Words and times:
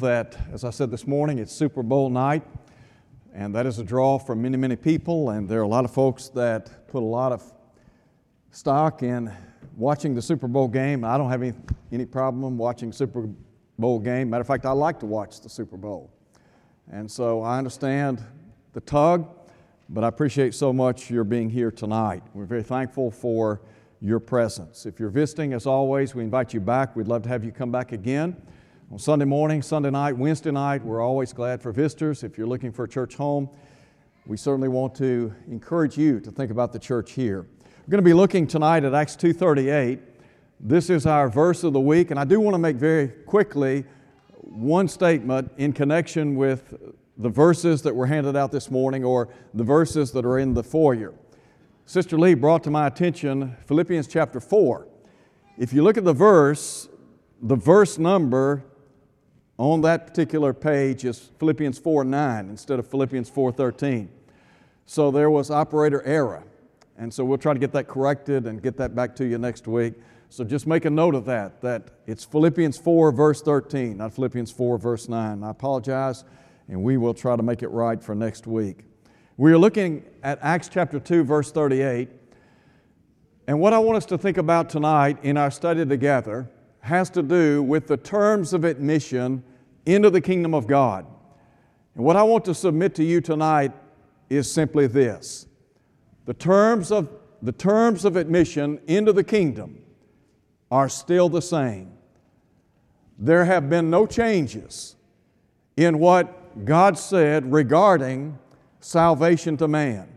that, 0.00 0.36
as 0.52 0.64
I 0.64 0.70
said 0.70 0.90
this 0.90 1.06
morning, 1.06 1.38
it's 1.38 1.52
Super 1.52 1.82
Bowl 1.82 2.10
night, 2.10 2.42
and 3.34 3.54
that 3.54 3.66
is 3.66 3.78
a 3.78 3.84
draw 3.84 4.18
for 4.18 4.34
many, 4.34 4.56
many 4.56 4.76
people. 4.76 5.30
And 5.30 5.48
there 5.48 5.60
are 5.60 5.64
a 5.64 5.68
lot 5.68 5.84
of 5.84 5.90
folks 5.90 6.28
that 6.30 6.88
put 6.88 7.02
a 7.02 7.06
lot 7.06 7.32
of 7.32 7.42
stock 8.50 9.02
in 9.02 9.32
watching 9.76 10.14
the 10.14 10.22
Super 10.22 10.48
Bowl 10.48 10.68
game. 10.68 11.04
I 11.04 11.16
don't 11.18 11.30
have 11.30 11.42
any, 11.42 11.52
any 11.92 12.06
problem 12.06 12.58
watching 12.58 12.92
Super 12.92 13.28
Bowl 13.78 13.98
game. 13.98 14.30
Matter 14.30 14.40
of 14.40 14.46
fact, 14.46 14.66
I 14.66 14.72
like 14.72 15.00
to 15.00 15.06
watch 15.06 15.40
the 15.40 15.48
Super 15.48 15.76
Bowl. 15.76 16.10
And 16.90 17.10
so 17.10 17.42
I 17.42 17.58
understand 17.58 18.22
the 18.72 18.80
tug, 18.80 19.28
but 19.88 20.04
I 20.04 20.08
appreciate 20.08 20.54
so 20.54 20.72
much 20.72 21.10
your 21.10 21.24
being 21.24 21.50
here 21.50 21.70
tonight. 21.70 22.22
We're 22.34 22.44
very 22.44 22.62
thankful 22.62 23.10
for 23.10 23.60
your 24.00 24.20
presence. 24.20 24.86
If 24.86 25.00
you're 25.00 25.10
visiting, 25.10 25.52
as 25.52 25.66
always, 25.66 26.14
we 26.14 26.22
invite 26.22 26.54
you 26.54 26.60
back. 26.60 26.96
We'd 26.96 27.08
love 27.08 27.22
to 27.22 27.28
have 27.28 27.44
you 27.44 27.52
come 27.52 27.70
back 27.72 27.92
again 27.92 28.40
on 28.92 29.00
Sunday 29.00 29.24
morning, 29.24 29.62
Sunday 29.62 29.90
night, 29.90 30.16
Wednesday 30.16 30.52
night. 30.52 30.84
We're 30.84 31.02
always 31.02 31.32
glad 31.32 31.60
for 31.60 31.72
visitors. 31.72 32.22
If 32.22 32.38
you're 32.38 32.46
looking 32.46 32.70
for 32.70 32.84
a 32.84 32.88
church 32.88 33.16
home, 33.16 33.50
we 34.26 34.36
certainly 34.36 34.68
want 34.68 34.94
to 34.96 35.34
encourage 35.48 35.98
you 35.98 36.20
to 36.20 36.30
think 36.30 36.52
about 36.52 36.72
the 36.72 36.78
church 36.78 37.12
here. 37.12 37.46
We're 37.66 37.90
going 37.90 38.02
to 38.04 38.08
be 38.08 38.14
looking 38.14 38.46
tonight 38.46 38.84
at 38.84 38.94
Acts 38.94 39.16
2:38. 39.16 39.98
This 40.60 40.88
is 40.88 41.04
our 41.04 41.28
verse 41.28 41.64
of 41.64 41.72
the 41.72 41.80
week, 41.80 42.12
and 42.12 42.20
I 42.20 42.24
do 42.24 42.38
want 42.38 42.54
to 42.54 42.58
make 42.58 42.76
very 42.76 43.08
quickly 43.08 43.84
one 44.42 44.86
statement 44.86 45.50
in 45.56 45.72
connection 45.72 46.36
with 46.36 46.72
the 47.18 47.28
verses 47.28 47.82
that 47.82 47.94
were 47.94 48.06
handed 48.06 48.36
out 48.36 48.52
this 48.52 48.70
morning 48.70 49.02
or 49.04 49.28
the 49.52 49.64
verses 49.64 50.12
that 50.12 50.24
are 50.24 50.38
in 50.38 50.54
the 50.54 50.62
foyer. 50.62 51.12
Sister 51.86 52.16
Lee 52.16 52.34
brought 52.34 52.62
to 52.62 52.70
my 52.70 52.86
attention 52.86 53.56
Philippians 53.66 54.06
chapter 54.06 54.38
4. 54.38 54.86
If 55.58 55.72
you 55.72 55.82
look 55.82 55.98
at 55.98 56.04
the 56.04 56.12
verse, 56.12 56.88
the 57.42 57.56
verse 57.56 57.98
number 57.98 58.62
on 59.58 59.80
that 59.82 60.06
particular 60.06 60.52
page 60.52 61.04
is 61.04 61.30
Philippians 61.38 61.78
4 61.78 62.04
9 62.04 62.50
instead 62.50 62.78
of 62.78 62.86
Philippians 62.86 63.28
4 63.30 63.52
13. 63.52 64.08
So 64.84 65.10
there 65.10 65.30
was 65.30 65.50
operator 65.50 66.02
error. 66.02 66.44
And 66.98 67.12
so 67.12 67.24
we'll 67.24 67.38
try 67.38 67.52
to 67.52 67.58
get 67.58 67.72
that 67.72 67.88
corrected 67.88 68.46
and 68.46 68.62
get 68.62 68.76
that 68.78 68.94
back 68.94 69.14
to 69.16 69.26
you 69.26 69.36
next 69.36 69.66
week. 69.66 69.94
So 70.28 70.44
just 70.44 70.66
make 70.66 70.84
a 70.84 70.90
note 70.90 71.14
of 71.14 71.24
that, 71.26 71.60
that 71.60 71.90
it's 72.06 72.24
Philippians 72.24 72.78
4, 72.78 73.12
verse 73.12 73.42
13, 73.42 73.98
not 73.98 74.12
Philippians 74.12 74.50
4, 74.50 74.78
verse 74.78 75.08
9. 75.08 75.44
I 75.44 75.50
apologize, 75.50 76.24
and 76.68 76.82
we 76.82 76.96
will 76.96 77.14
try 77.14 77.36
to 77.36 77.42
make 77.42 77.62
it 77.62 77.68
right 77.68 78.02
for 78.02 78.14
next 78.14 78.46
week. 78.46 78.84
We 79.36 79.52
are 79.52 79.58
looking 79.58 80.04
at 80.22 80.38
Acts 80.42 80.68
chapter 80.68 80.98
2, 80.98 81.22
verse 81.24 81.52
38. 81.52 82.08
And 83.46 83.60
what 83.60 83.72
I 83.72 83.78
want 83.78 83.98
us 83.98 84.06
to 84.06 84.18
think 84.18 84.38
about 84.38 84.70
tonight 84.70 85.18
in 85.22 85.36
our 85.36 85.50
study 85.50 85.84
together 85.84 86.50
has 86.80 87.10
to 87.10 87.22
do 87.22 87.62
with 87.62 87.86
the 87.86 87.96
terms 87.96 88.52
of 88.52 88.64
admission 88.64 89.42
into 89.86 90.10
the 90.10 90.20
kingdom 90.20 90.52
of 90.52 90.66
God. 90.66 91.06
And 91.94 92.04
what 92.04 92.16
I 92.16 92.22
want 92.24 92.44
to 92.44 92.54
submit 92.54 92.94
to 92.96 93.04
you 93.04 93.20
tonight 93.20 93.72
is 94.28 94.50
simply 94.50 94.86
this 94.86 95.46
the 96.26 96.34
terms 96.34 96.90
of, 96.90 97.08
the 97.40 97.52
terms 97.52 98.04
of 98.04 98.16
admission 98.16 98.80
into 98.86 99.12
the 99.12 99.24
kingdom 99.24 99.82
are 100.70 100.88
still 100.88 101.28
the 101.28 101.40
same. 101.40 101.92
There 103.18 103.44
have 103.44 103.70
been 103.70 103.88
no 103.88 104.06
changes 104.06 104.96
in 105.76 105.98
what 105.98 106.64
God 106.64 106.98
said 106.98 107.50
regarding 107.50 108.38
salvation 108.80 109.56
to 109.58 109.68
man. 109.68 110.08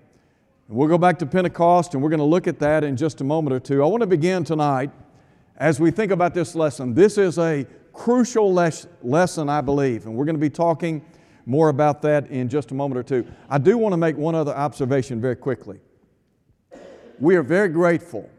We'll 0.67 0.87
go 0.87 0.97
back 0.97 1.17
to 1.19 1.25
Pentecost 1.25 1.93
and 1.93 2.03
we're 2.03 2.09
going 2.09 2.19
to 2.19 2.25
look 2.25 2.47
at 2.47 2.59
that 2.59 2.83
in 2.83 2.97
just 2.97 3.21
a 3.21 3.23
moment 3.23 3.53
or 3.53 3.59
two. 3.59 3.81
I 3.83 3.87
want 3.87 4.01
to 4.01 4.07
begin 4.07 4.43
tonight 4.43 4.91
as 5.57 5.79
we 5.79 5.91
think 5.91 6.11
about 6.11 6.33
this 6.33 6.55
lesson, 6.55 6.93
this 6.93 7.17
is 7.17 7.37
a 7.37 7.65
crucial 7.93 8.53
les- 8.53 8.87
lesson, 9.03 9.49
I 9.49 9.61
believe, 9.61 10.05
and 10.05 10.15
we're 10.15 10.25
going 10.25 10.35
to 10.35 10.39
be 10.39 10.49
talking 10.49 11.03
more 11.45 11.69
about 11.69 12.01
that 12.03 12.27
in 12.27 12.49
just 12.49 12.71
a 12.71 12.73
moment 12.75 12.99
or 12.99 13.03
two. 13.03 13.27
I 13.49 13.57
do 13.57 13.77
want 13.77 13.93
to 13.93 13.97
make 13.97 14.17
one 14.17 14.35
other 14.35 14.55
observation 14.55 15.19
very 15.19 15.35
quickly. 15.35 15.79
We 17.19 17.35
are 17.35 17.43
very 17.43 17.69
grateful 17.69 18.29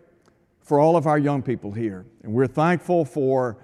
for 0.63 0.79
all 0.79 0.97
of 0.97 1.07
our 1.07 1.19
young 1.19 1.43
people 1.43 1.73
here, 1.73 2.07
and 2.23 2.33
we're 2.33 2.47
thankful 2.47 3.05
for 3.05 3.59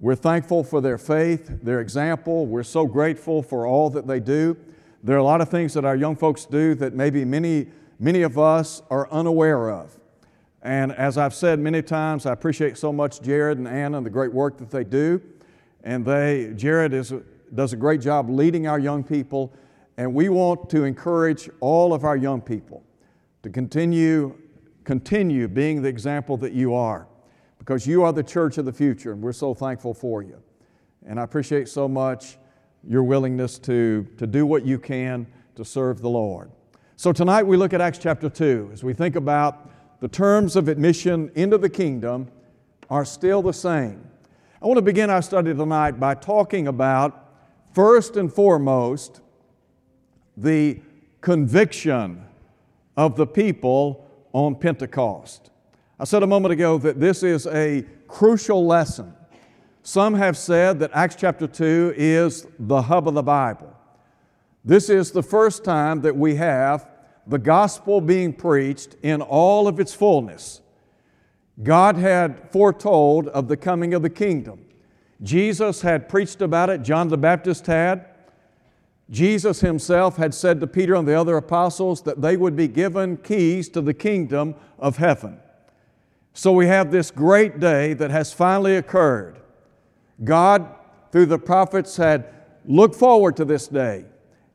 we're 0.00 0.14
thankful 0.14 0.62
for 0.62 0.80
their 0.80 0.96
faith, 0.96 1.50
their 1.60 1.80
example. 1.80 2.46
We're 2.46 2.62
so 2.62 2.86
grateful 2.86 3.42
for 3.42 3.66
all 3.66 3.90
that 3.90 4.06
they 4.06 4.20
do. 4.20 4.56
There 5.02 5.16
are 5.16 5.20
a 5.20 5.24
lot 5.24 5.40
of 5.40 5.48
things 5.48 5.74
that 5.74 5.84
our 5.84 5.96
young 5.96 6.14
folks 6.14 6.44
do 6.44 6.76
that 6.76 6.94
maybe 6.94 7.24
many, 7.24 7.66
many 7.98 8.22
of 8.22 8.38
us 8.38 8.80
are 8.90 9.10
unaware 9.10 9.70
of. 9.70 9.98
And 10.62 10.92
as 10.92 11.16
I've 11.18 11.34
said 11.34 11.60
many 11.60 11.82
times, 11.82 12.26
I 12.26 12.32
appreciate 12.32 12.76
so 12.76 12.92
much 12.92 13.22
Jared 13.22 13.58
and 13.58 13.68
Anna 13.68 13.98
and 13.98 14.06
the 14.06 14.10
great 14.10 14.32
work 14.32 14.58
that 14.58 14.70
they 14.70 14.84
do. 14.84 15.20
And 15.84 16.04
they, 16.04 16.52
Jared 16.56 16.92
is, 16.92 17.12
does 17.54 17.72
a 17.72 17.76
great 17.76 18.00
job 18.00 18.28
leading 18.28 18.66
our 18.66 18.78
young 18.78 19.04
people. 19.04 19.52
And 19.96 20.14
we 20.14 20.28
want 20.28 20.68
to 20.70 20.84
encourage 20.84 21.48
all 21.60 21.94
of 21.94 22.04
our 22.04 22.16
young 22.16 22.40
people 22.40 22.82
to 23.42 23.50
continue, 23.50 24.36
continue 24.84 25.48
being 25.48 25.82
the 25.82 25.88
example 25.88 26.36
that 26.38 26.52
you 26.52 26.74
are 26.74 27.06
because 27.58 27.86
you 27.86 28.02
are 28.02 28.12
the 28.12 28.22
church 28.22 28.56
of 28.56 28.64
the 28.64 28.72
future, 28.72 29.12
and 29.12 29.20
we're 29.20 29.32
so 29.32 29.52
thankful 29.52 29.92
for 29.92 30.22
you. 30.22 30.40
And 31.06 31.20
I 31.20 31.22
appreciate 31.22 31.68
so 31.68 31.86
much 31.86 32.38
your 32.82 33.02
willingness 33.02 33.58
to, 33.60 34.06
to 34.16 34.26
do 34.26 34.46
what 34.46 34.64
you 34.64 34.78
can 34.78 35.26
to 35.56 35.64
serve 35.64 36.00
the 36.00 36.08
Lord. 36.08 36.50
So 36.96 37.12
tonight 37.12 37.42
we 37.42 37.56
look 37.56 37.74
at 37.74 37.80
Acts 37.80 37.98
chapter 37.98 38.30
2 38.30 38.70
as 38.72 38.82
we 38.82 38.94
think 38.94 39.16
about 39.16 39.70
the 40.00 40.08
terms 40.08 40.56
of 40.56 40.68
admission 40.68 41.30
into 41.34 41.58
the 41.58 41.68
kingdom 41.68 42.28
are 42.88 43.04
still 43.04 43.42
the 43.42 43.52
same. 43.52 44.08
I 44.62 44.66
want 44.66 44.78
to 44.78 44.82
begin 44.82 45.10
our 45.10 45.22
study 45.22 45.54
tonight 45.54 46.00
by 46.00 46.14
talking 46.14 46.68
about, 46.68 47.30
first 47.74 48.16
and 48.16 48.32
foremost, 48.32 49.20
the 50.36 50.80
conviction 51.20 52.24
of 52.96 53.16
the 53.16 53.26
people 53.26 54.06
on 54.32 54.54
Pentecost. 54.54 55.50
I 55.98 56.04
said 56.04 56.22
a 56.22 56.26
moment 56.26 56.52
ago 56.52 56.78
that 56.78 57.00
this 57.00 57.22
is 57.22 57.46
a 57.46 57.84
crucial 58.06 58.66
lesson. 58.66 59.14
Some 59.82 60.14
have 60.14 60.36
said 60.36 60.80
that 60.80 60.90
Acts 60.94 61.16
chapter 61.16 61.46
2 61.46 61.94
is 61.96 62.46
the 62.58 62.82
hub 62.82 63.08
of 63.08 63.14
the 63.14 63.22
Bible. 63.22 63.74
This 64.64 64.90
is 64.90 65.10
the 65.12 65.22
first 65.22 65.64
time 65.64 66.02
that 66.02 66.16
we 66.16 66.34
have 66.36 66.87
the 67.28 67.38
gospel 67.38 68.00
being 68.00 68.32
preached 68.32 68.96
in 69.02 69.20
all 69.20 69.68
of 69.68 69.78
its 69.78 69.94
fullness. 69.94 70.62
God 71.62 71.96
had 71.96 72.50
foretold 72.50 73.28
of 73.28 73.48
the 73.48 73.56
coming 73.56 73.92
of 73.92 74.02
the 74.02 74.10
kingdom. 74.10 74.64
Jesus 75.22 75.82
had 75.82 76.08
preached 76.08 76.40
about 76.40 76.70
it, 76.70 76.82
John 76.82 77.08
the 77.08 77.18
Baptist 77.18 77.66
had. 77.66 78.06
Jesus 79.10 79.60
himself 79.60 80.16
had 80.16 80.34
said 80.34 80.60
to 80.60 80.66
Peter 80.66 80.94
and 80.94 81.06
the 81.06 81.18
other 81.18 81.36
apostles 81.36 82.02
that 82.02 82.22
they 82.22 82.36
would 82.36 82.56
be 82.56 82.68
given 82.68 83.16
keys 83.18 83.68
to 83.70 83.80
the 83.80 83.94
kingdom 83.94 84.54
of 84.78 84.96
heaven. 84.96 85.38
So 86.32 86.52
we 86.52 86.66
have 86.66 86.90
this 86.90 87.10
great 87.10 87.58
day 87.58 87.94
that 87.94 88.10
has 88.10 88.32
finally 88.32 88.76
occurred. 88.76 89.40
God, 90.22 90.68
through 91.10 91.26
the 91.26 91.38
prophets, 91.38 91.96
had 91.96 92.32
looked 92.64 92.94
forward 92.94 93.36
to 93.36 93.44
this 93.44 93.66
day. 93.66 94.04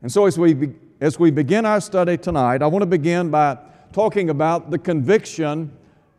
And 0.00 0.10
so 0.10 0.26
as 0.26 0.38
we 0.38 0.74
as 1.04 1.18
we 1.18 1.30
begin 1.30 1.66
our 1.66 1.82
study 1.82 2.16
tonight, 2.16 2.62
I 2.62 2.66
want 2.66 2.80
to 2.80 2.86
begin 2.86 3.28
by 3.28 3.58
talking 3.92 4.30
about 4.30 4.70
the 4.70 4.78
conviction 4.78 5.70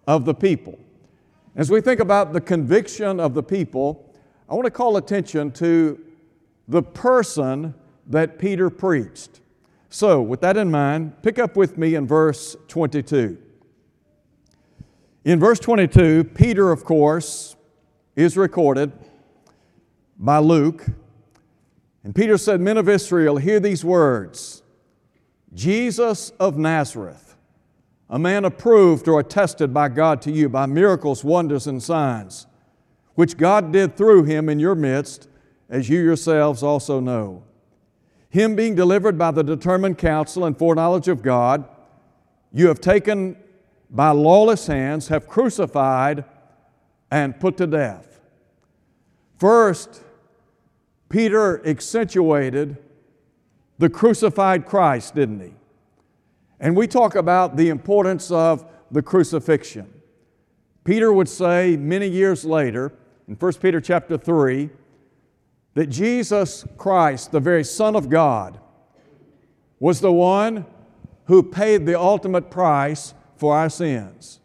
of 0.06 0.26
the 0.26 0.34
people. 0.36 0.78
As 1.56 1.72
we 1.72 1.82
think 1.82 2.00
about 2.00 2.34
the 2.34 2.40
conviction 2.40 3.20
of 3.20 3.34
the 3.34 3.42
people, 3.42 4.14
I 4.48 4.54
want 4.54 4.66
to 4.66 4.72
call 4.72 4.98
attention 4.98 5.50
to 5.54 6.00
the 6.68 6.84
person 6.84 7.74
that 8.06 8.38
Peter 8.38 8.70
preached. 8.70 9.42
So, 9.90 10.22
with 10.22 10.42
that 10.42 10.56
in 10.56 10.70
mind, 10.70 11.20
pick 11.24 11.40
up 11.40 11.58
with 11.58 11.80
me 11.80 11.96
in 11.96 12.06
verse 12.06 12.56
22. 12.68 13.40
In 15.24 15.40
verse 15.40 15.58
22, 15.58 16.26
Peter, 16.26 16.72
of 16.72 16.86
course, 16.86 17.56
is 18.16 18.38
recorded 18.38 18.92
by 20.20 20.38
Luke. 20.38 20.86
And 22.04 22.14
Peter 22.14 22.38
said, 22.38 22.62
Men 22.62 22.78
of 22.78 22.88
Israel, 22.88 23.38
hear 23.38 23.60
these 23.60 23.84
words. 23.84 24.62
Jesus 25.56 26.32
of 26.32 26.58
Nazareth, 26.58 27.38
a 28.10 28.20
man 28.20 28.44
approved 28.44 29.08
or 29.08 29.22
attested 29.22 29.74
by 29.74 29.88
God 29.88 30.22
to 30.24 30.32
you 30.32 30.50
by 30.50 30.66
miracles, 30.66 31.24
wonders, 31.24 31.66
and 31.66 31.82
signs, 31.82 32.46
which 33.16 33.38
God 33.38 33.72
did 33.72 33.96
through 33.96 34.26
him 34.26 34.50
in 34.50 34.60
your 34.60 34.76
midst, 34.76 35.30
as 35.70 35.90
you 35.90 36.00
yourselves 36.02 36.62
also 36.62 37.00
know. 37.00 37.44
Him 38.30 38.56
being 38.56 38.76
delivered 38.76 39.18
by 39.18 39.32
the 39.32 39.44
determined 39.44 39.98
counsel 39.98 40.44
and 40.44 40.58
foreknowledge 40.58 41.08
of 41.08 41.24
God, 41.24 41.68
you 42.52 42.68
have 42.68 42.82
taken 42.82 43.38
by 43.90 44.12
lawless 44.12 44.68
hands, 44.68 45.08
have 45.08 45.26
crucified 45.26 46.26
and 47.10 47.40
put 47.40 47.56
to 47.58 47.68
death. 47.68 48.20
First, 49.38 50.04
Peter 51.08 51.66
accentuated 51.66 52.78
the 53.78 53.90
crucified 53.90 54.66
Christ, 54.66 55.16
didn't 55.16 55.42
he? 55.42 55.54
And 56.60 56.76
we 56.76 56.88
talk 56.88 57.16
about 57.16 57.58
the 57.58 57.70
importance 57.70 58.32
of 58.32 58.66
the 58.92 59.02
crucifixion. 59.02 59.92
Peter 60.84 61.12
would 61.12 61.28
say 61.28 61.76
many 61.76 62.08
years 62.08 62.46
later, 62.46 62.94
in 63.28 63.36
1 63.36 63.54
Peter 63.54 63.82
chapter 63.82 64.18
3, 64.18 64.70
that 65.74 65.88
Jesus 65.88 66.66
Christ, 66.78 67.32
the 67.32 67.40
very 67.40 67.64
Son 67.64 67.96
of 67.96 68.10
God, 68.10 68.60
was 69.80 70.00
the 70.00 70.12
one 70.12 70.66
who 71.26 71.44
paid 71.44 71.86
the 71.86 72.00
ultimate 72.00 72.50
price 72.50 73.14
for 73.36 73.56
our 73.56 73.70
sins. 73.70 74.40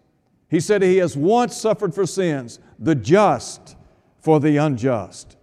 He 0.49 0.59
said 0.59 0.83
he 0.83 0.97
has 0.97 1.17
once 1.17 1.57
suffered 1.57 1.95
for 1.95 2.07
sins, 2.07 2.59
the 2.79 2.95
just 2.95 3.77
for 4.19 4.41
the 4.41 4.57
unjust. 4.57 5.37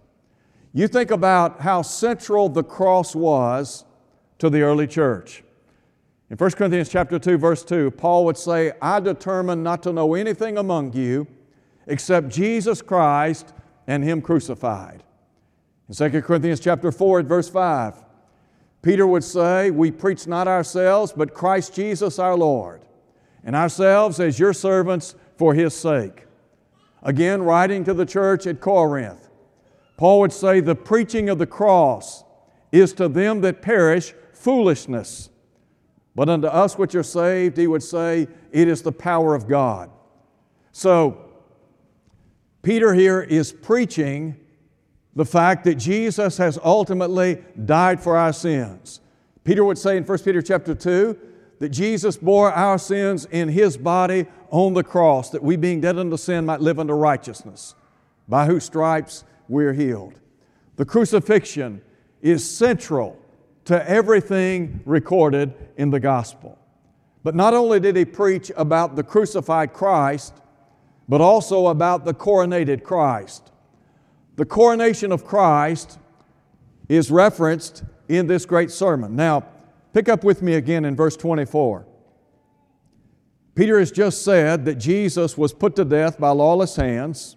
You 0.78 0.86
think 0.86 1.10
about 1.10 1.62
how 1.62 1.82
central 1.82 2.48
the 2.48 2.62
cross 2.62 3.12
was 3.12 3.84
to 4.38 4.48
the 4.48 4.62
early 4.62 4.86
church. 4.86 5.42
In 6.30 6.36
1 6.36 6.50
Corinthians 6.52 6.88
chapter 6.88 7.18
2 7.18 7.36
verse 7.36 7.64
2, 7.64 7.90
Paul 7.90 8.24
would 8.26 8.36
say, 8.36 8.70
"I 8.80 9.00
determined 9.00 9.64
not 9.64 9.82
to 9.82 9.92
know 9.92 10.14
anything 10.14 10.56
among 10.56 10.92
you 10.92 11.26
except 11.88 12.28
Jesus 12.28 12.80
Christ 12.80 13.52
and 13.88 14.04
him 14.04 14.22
crucified." 14.22 15.02
In 15.88 15.96
2 15.96 16.22
Corinthians 16.22 16.60
chapter 16.60 16.92
4 16.92 17.18
at 17.18 17.26
verse 17.26 17.48
5, 17.48 17.96
Peter 18.80 19.04
would 19.04 19.24
say, 19.24 19.72
"We 19.72 19.90
preach 19.90 20.28
not 20.28 20.46
ourselves, 20.46 21.12
but 21.12 21.34
Christ 21.34 21.74
Jesus 21.74 22.20
our 22.20 22.36
Lord, 22.36 22.82
and 23.42 23.56
ourselves 23.56 24.20
as 24.20 24.38
your 24.38 24.52
servants 24.52 25.16
for 25.34 25.54
his 25.54 25.74
sake." 25.74 26.28
Again, 27.02 27.42
writing 27.42 27.82
to 27.82 27.94
the 27.94 28.06
church 28.06 28.46
at 28.46 28.60
Corinth, 28.60 29.27
Paul 29.98 30.20
would 30.20 30.32
say, 30.32 30.60
The 30.60 30.74
preaching 30.74 31.28
of 31.28 31.38
the 31.38 31.46
cross 31.46 32.24
is 32.72 32.94
to 32.94 33.08
them 33.08 33.42
that 33.42 33.60
perish 33.60 34.14
foolishness. 34.32 35.28
But 36.14 36.30
unto 36.30 36.46
us 36.46 36.78
which 36.78 36.94
are 36.94 37.02
saved, 37.02 37.58
he 37.58 37.66
would 37.66 37.82
say, 37.82 38.28
It 38.50 38.68
is 38.68 38.80
the 38.80 38.92
power 38.92 39.34
of 39.34 39.46
God. 39.46 39.90
So, 40.72 41.18
Peter 42.62 42.94
here 42.94 43.20
is 43.20 43.52
preaching 43.52 44.36
the 45.14 45.24
fact 45.24 45.64
that 45.64 45.74
Jesus 45.74 46.38
has 46.38 46.58
ultimately 46.62 47.42
died 47.64 48.00
for 48.00 48.16
our 48.16 48.32
sins. 48.32 49.00
Peter 49.42 49.64
would 49.64 49.78
say 49.78 49.96
in 49.96 50.04
1 50.04 50.18
Peter 50.18 50.42
chapter 50.42 50.74
2 50.74 51.18
that 51.58 51.70
Jesus 51.70 52.16
bore 52.16 52.52
our 52.52 52.78
sins 52.78 53.24
in 53.24 53.48
his 53.48 53.76
body 53.76 54.26
on 54.50 54.74
the 54.74 54.84
cross, 54.84 55.30
that 55.30 55.42
we 55.42 55.56
being 55.56 55.80
dead 55.80 55.98
unto 55.98 56.16
sin 56.16 56.46
might 56.46 56.60
live 56.60 56.78
unto 56.78 56.92
righteousness, 56.92 57.74
by 58.28 58.46
whose 58.46 58.64
stripes 58.64 59.24
we're 59.48 59.72
healed. 59.72 60.20
The 60.76 60.84
crucifixion 60.84 61.80
is 62.22 62.48
central 62.48 63.18
to 63.64 63.88
everything 63.88 64.80
recorded 64.84 65.52
in 65.76 65.90
the 65.90 66.00
gospel. 66.00 66.58
But 67.22 67.34
not 67.34 67.54
only 67.54 67.80
did 67.80 67.96
he 67.96 68.04
preach 68.04 68.50
about 68.56 68.96
the 68.96 69.02
crucified 69.02 69.72
Christ, 69.72 70.34
but 71.08 71.20
also 71.20 71.68
about 71.68 72.04
the 72.04 72.14
coronated 72.14 72.82
Christ. 72.82 73.50
The 74.36 74.44
coronation 74.44 75.10
of 75.10 75.24
Christ 75.24 75.98
is 76.88 77.10
referenced 77.10 77.82
in 78.08 78.26
this 78.26 78.46
great 78.46 78.70
sermon. 78.70 79.16
Now, 79.16 79.44
pick 79.92 80.08
up 80.08 80.24
with 80.24 80.42
me 80.42 80.54
again 80.54 80.84
in 80.84 80.94
verse 80.94 81.16
24. 81.16 81.86
Peter 83.54 83.78
has 83.80 83.90
just 83.90 84.22
said 84.22 84.64
that 84.66 84.76
Jesus 84.76 85.36
was 85.36 85.52
put 85.52 85.74
to 85.76 85.84
death 85.84 86.18
by 86.18 86.30
lawless 86.30 86.76
hands. 86.76 87.36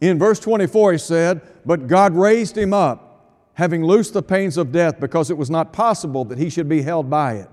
In 0.00 0.18
verse 0.18 0.38
24, 0.40 0.92
he 0.92 0.98
said, 0.98 1.40
But 1.64 1.86
God 1.86 2.14
raised 2.14 2.56
him 2.56 2.72
up, 2.74 3.32
having 3.54 3.84
loosed 3.84 4.12
the 4.12 4.22
pains 4.22 4.56
of 4.56 4.72
death, 4.72 5.00
because 5.00 5.30
it 5.30 5.38
was 5.38 5.50
not 5.50 5.72
possible 5.72 6.24
that 6.26 6.38
he 6.38 6.50
should 6.50 6.68
be 6.68 6.82
held 6.82 7.08
by 7.08 7.34
it. 7.34 7.48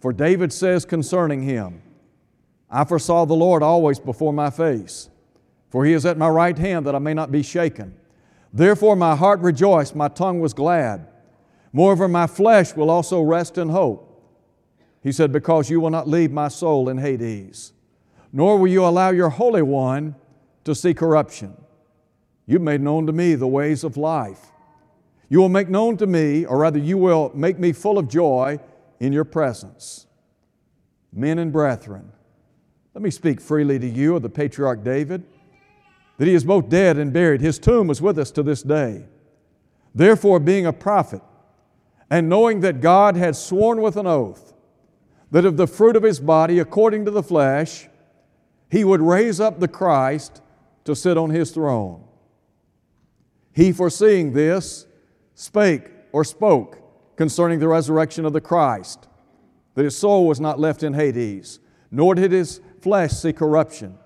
For 0.00 0.12
David 0.12 0.52
says 0.52 0.84
concerning 0.84 1.42
him, 1.42 1.82
I 2.70 2.84
foresaw 2.84 3.24
the 3.24 3.34
Lord 3.34 3.62
always 3.62 3.98
before 3.98 4.32
my 4.32 4.50
face, 4.50 5.08
for 5.70 5.84
he 5.84 5.92
is 5.92 6.06
at 6.06 6.18
my 6.18 6.28
right 6.28 6.56
hand 6.56 6.86
that 6.86 6.94
I 6.94 6.98
may 6.98 7.14
not 7.14 7.32
be 7.32 7.42
shaken. 7.42 7.94
Therefore 8.52 8.96
my 8.96 9.16
heart 9.16 9.40
rejoiced, 9.40 9.94
my 9.94 10.08
tongue 10.08 10.40
was 10.40 10.54
glad. 10.54 11.06
Moreover, 11.72 12.08
my 12.08 12.26
flesh 12.26 12.74
will 12.74 12.90
also 12.90 13.20
rest 13.20 13.58
in 13.58 13.68
hope. 13.68 14.04
He 15.02 15.12
said, 15.12 15.32
Because 15.32 15.68
you 15.68 15.80
will 15.80 15.90
not 15.90 16.08
leave 16.08 16.32
my 16.32 16.48
soul 16.48 16.88
in 16.88 16.98
Hades, 16.98 17.72
nor 18.32 18.58
will 18.58 18.68
you 18.68 18.84
allow 18.84 19.10
your 19.10 19.28
Holy 19.28 19.62
One 19.62 20.14
to 20.68 20.74
see 20.74 20.94
corruption. 20.94 21.56
You've 22.46 22.62
made 22.62 22.80
known 22.80 23.06
to 23.06 23.12
me 23.12 23.34
the 23.34 23.46
ways 23.46 23.84
of 23.84 23.96
life. 23.96 24.52
You 25.28 25.40
will 25.40 25.48
make 25.48 25.68
known 25.68 25.96
to 25.98 26.06
me, 26.06 26.46
or 26.46 26.58
rather, 26.58 26.78
you 26.78 26.96
will 26.96 27.30
make 27.34 27.58
me 27.58 27.72
full 27.72 27.98
of 27.98 28.08
joy 28.08 28.60
in 29.00 29.12
your 29.12 29.24
presence. 29.24 30.06
Men 31.12 31.38
and 31.38 31.52
brethren, 31.52 32.12
let 32.94 33.02
me 33.02 33.10
speak 33.10 33.40
freely 33.40 33.78
to 33.78 33.86
you 33.86 34.16
of 34.16 34.22
the 34.22 34.28
patriarch 34.28 34.82
David, 34.82 35.24
that 36.16 36.26
he 36.26 36.34
is 36.34 36.44
both 36.44 36.68
dead 36.68 36.96
and 36.96 37.12
buried. 37.12 37.40
His 37.40 37.58
tomb 37.58 37.90
is 37.90 38.00
with 38.00 38.18
us 38.18 38.30
to 38.32 38.42
this 38.42 38.62
day. 38.62 39.04
Therefore, 39.94 40.40
being 40.40 40.66
a 40.66 40.72
prophet, 40.72 41.22
and 42.10 42.28
knowing 42.28 42.60
that 42.60 42.80
God 42.80 43.16
had 43.16 43.36
sworn 43.36 43.82
with 43.82 43.96
an 43.96 44.06
oath 44.06 44.54
that 45.30 45.44
of 45.44 45.56
the 45.56 45.66
fruit 45.66 45.96
of 45.96 46.02
his 46.02 46.20
body, 46.20 46.58
according 46.58 47.04
to 47.04 47.10
the 47.10 47.22
flesh, 47.22 47.88
he 48.70 48.84
would 48.84 49.00
raise 49.00 49.40
up 49.40 49.60
the 49.60 49.68
Christ 49.68 50.40
to 50.88 50.96
sit 50.96 51.18
on 51.18 51.28
his 51.28 51.50
throne. 51.50 52.02
He, 53.52 53.72
foreseeing 53.72 54.32
this, 54.32 54.86
spake 55.34 55.90
or 56.12 56.24
spoke 56.24 56.78
concerning 57.14 57.58
the 57.58 57.68
resurrection 57.68 58.24
of 58.24 58.32
the 58.32 58.40
Christ, 58.40 59.06
that 59.74 59.84
his 59.84 59.94
soul 59.94 60.26
was 60.26 60.40
not 60.40 60.58
left 60.58 60.82
in 60.82 60.94
Hades, 60.94 61.60
nor 61.90 62.14
did 62.14 62.32
his 62.32 62.62
flesh 62.80 63.12
see 63.12 63.34
corruption. 63.34 63.98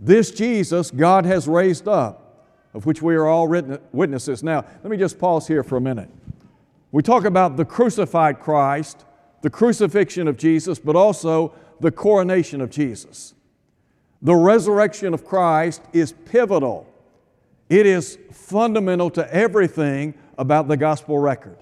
This 0.00 0.32
Jesus 0.32 0.90
God 0.90 1.26
has 1.26 1.46
raised 1.46 1.86
up, 1.86 2.48
of 2.74 2.86
which 2.86 3.00
we 3.00 3.14
are 3.14 3.26
all 3.26 3.46
witnesses. 3.46 4.42
Now, 4.42 4.64
let 4.82 4.90
me 4.90 4.96
just 4.96 5.20
pause 5.20 5.46
here 5.46 5.62
for 5.62 5.76
a 5.76 5.80
minute. 5.80 6.10
We 6.90 7.04
talk 7.04 7.24
about 7.24 7.56
the 7.56 7.64
crucified 7.64 8.40
Christ, 8.40 9.04
the 9.42 9.50
crucifixion 9.50 10.26
of 10.26 10.36
Jesus, 10.36 10.80
but 10.80 10.96
also 10.96 11.54
the 11.78 11.92
coronation 11.92 12.60
of 12.60 12.70
Jesus. 12.70 13.34
The 14.22 14.34
resurrection 14.34 15.14
of 15.14 15.24
Christ 15.24 15.82
is 15.92 16.12
pivotal. 16.12 16.86
It 17.68 17.86
is 17.86 18.18
fundamental 18.32 19.10
to 19.10 19.34
everything 19.34 20.14
about 20.38 20.68
the 20.68 20.76
gospel 20.76 21.18
record. 21.18 21.58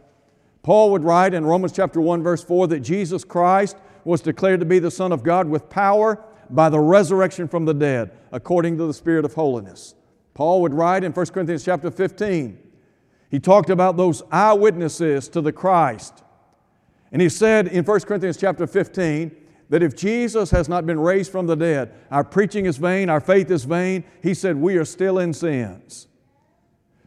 Paul 0.62 0.92
would 0.92 1.04
write 1.04 1.34
in 1.34 1.44
Romans 1.44 1.72
chapter 1.72 2.00
1 2.00 2.22
verse 2.22 2.42
4 2.42 2.68
that 2.68 2.80
Jesus 2.80 3.24
Christ 3.24 3.76
was 4.04 4.20
declared 4.20 4.60
to 4.60 4.66
be 4.66 4.78
the 4.78 4.90
son 4.90 5.12
of 5.12 5.22
God 5.22 5.48
with 5.48 5.68
power 5.68 6.22
by 6.50 6.68
the 6.68 6.80
resurrection 6.80 7.48
from 7.48 7.64
the 7.64 7.74
dead 7.74 8.10
according 8.32 8.76
to 8.78 8.86
the 8.86 8.94
spirit 8.94 9.24
of 9.24 9.34
holiness. 9.34 9.94
Paul 10.34 10.62
would 10.62 10.74
write 10.74 11.04
in 11.04 11.12
1 11.12 11.26
Corinthians 11.26 11.64
chapter 11.64 11.90
15. 11.90 12.58
He 13.30 13.40
talked 13.40 13.70
about 13.70 13.96
those 13.96 14.22
eyewitnesses 14.30 15.28
to 15.30 15.40
the 15.40 15.52
Christ. 15.52 16.22
And 17.12 17.22
he 17.22 17.28
said 17.28 17.68
in 17.68 17.84
1 17.84 18.00
Corinthians 18.00 18.36
chapter 18.36 18.66
15 18.66 19.30
that 19.70 19.82
if 19.82 19.96
Jesus 19.96 20.50
has 20.50 20.68
not 20.68 20.86
been 20.86 21.00
raised 21.00 21.32
from 21.32 21.46
the 21.46 21.56
dead, 21.56 21.92
our 22.10 22.24
preaching 22.24 22.66
is 22.66 22.76
vain, 22.76 23.08
our 23.08 23.20
faith 23.20 23.50
is 23.50 23.64
vain. 23.64 24.04
He 24.22 24.34
said 24.34 24.56
we 24.56 24.76
are 24.76 24.84
still 24.84 25.18
in 25.18 25.32
sins. 25.32 26.06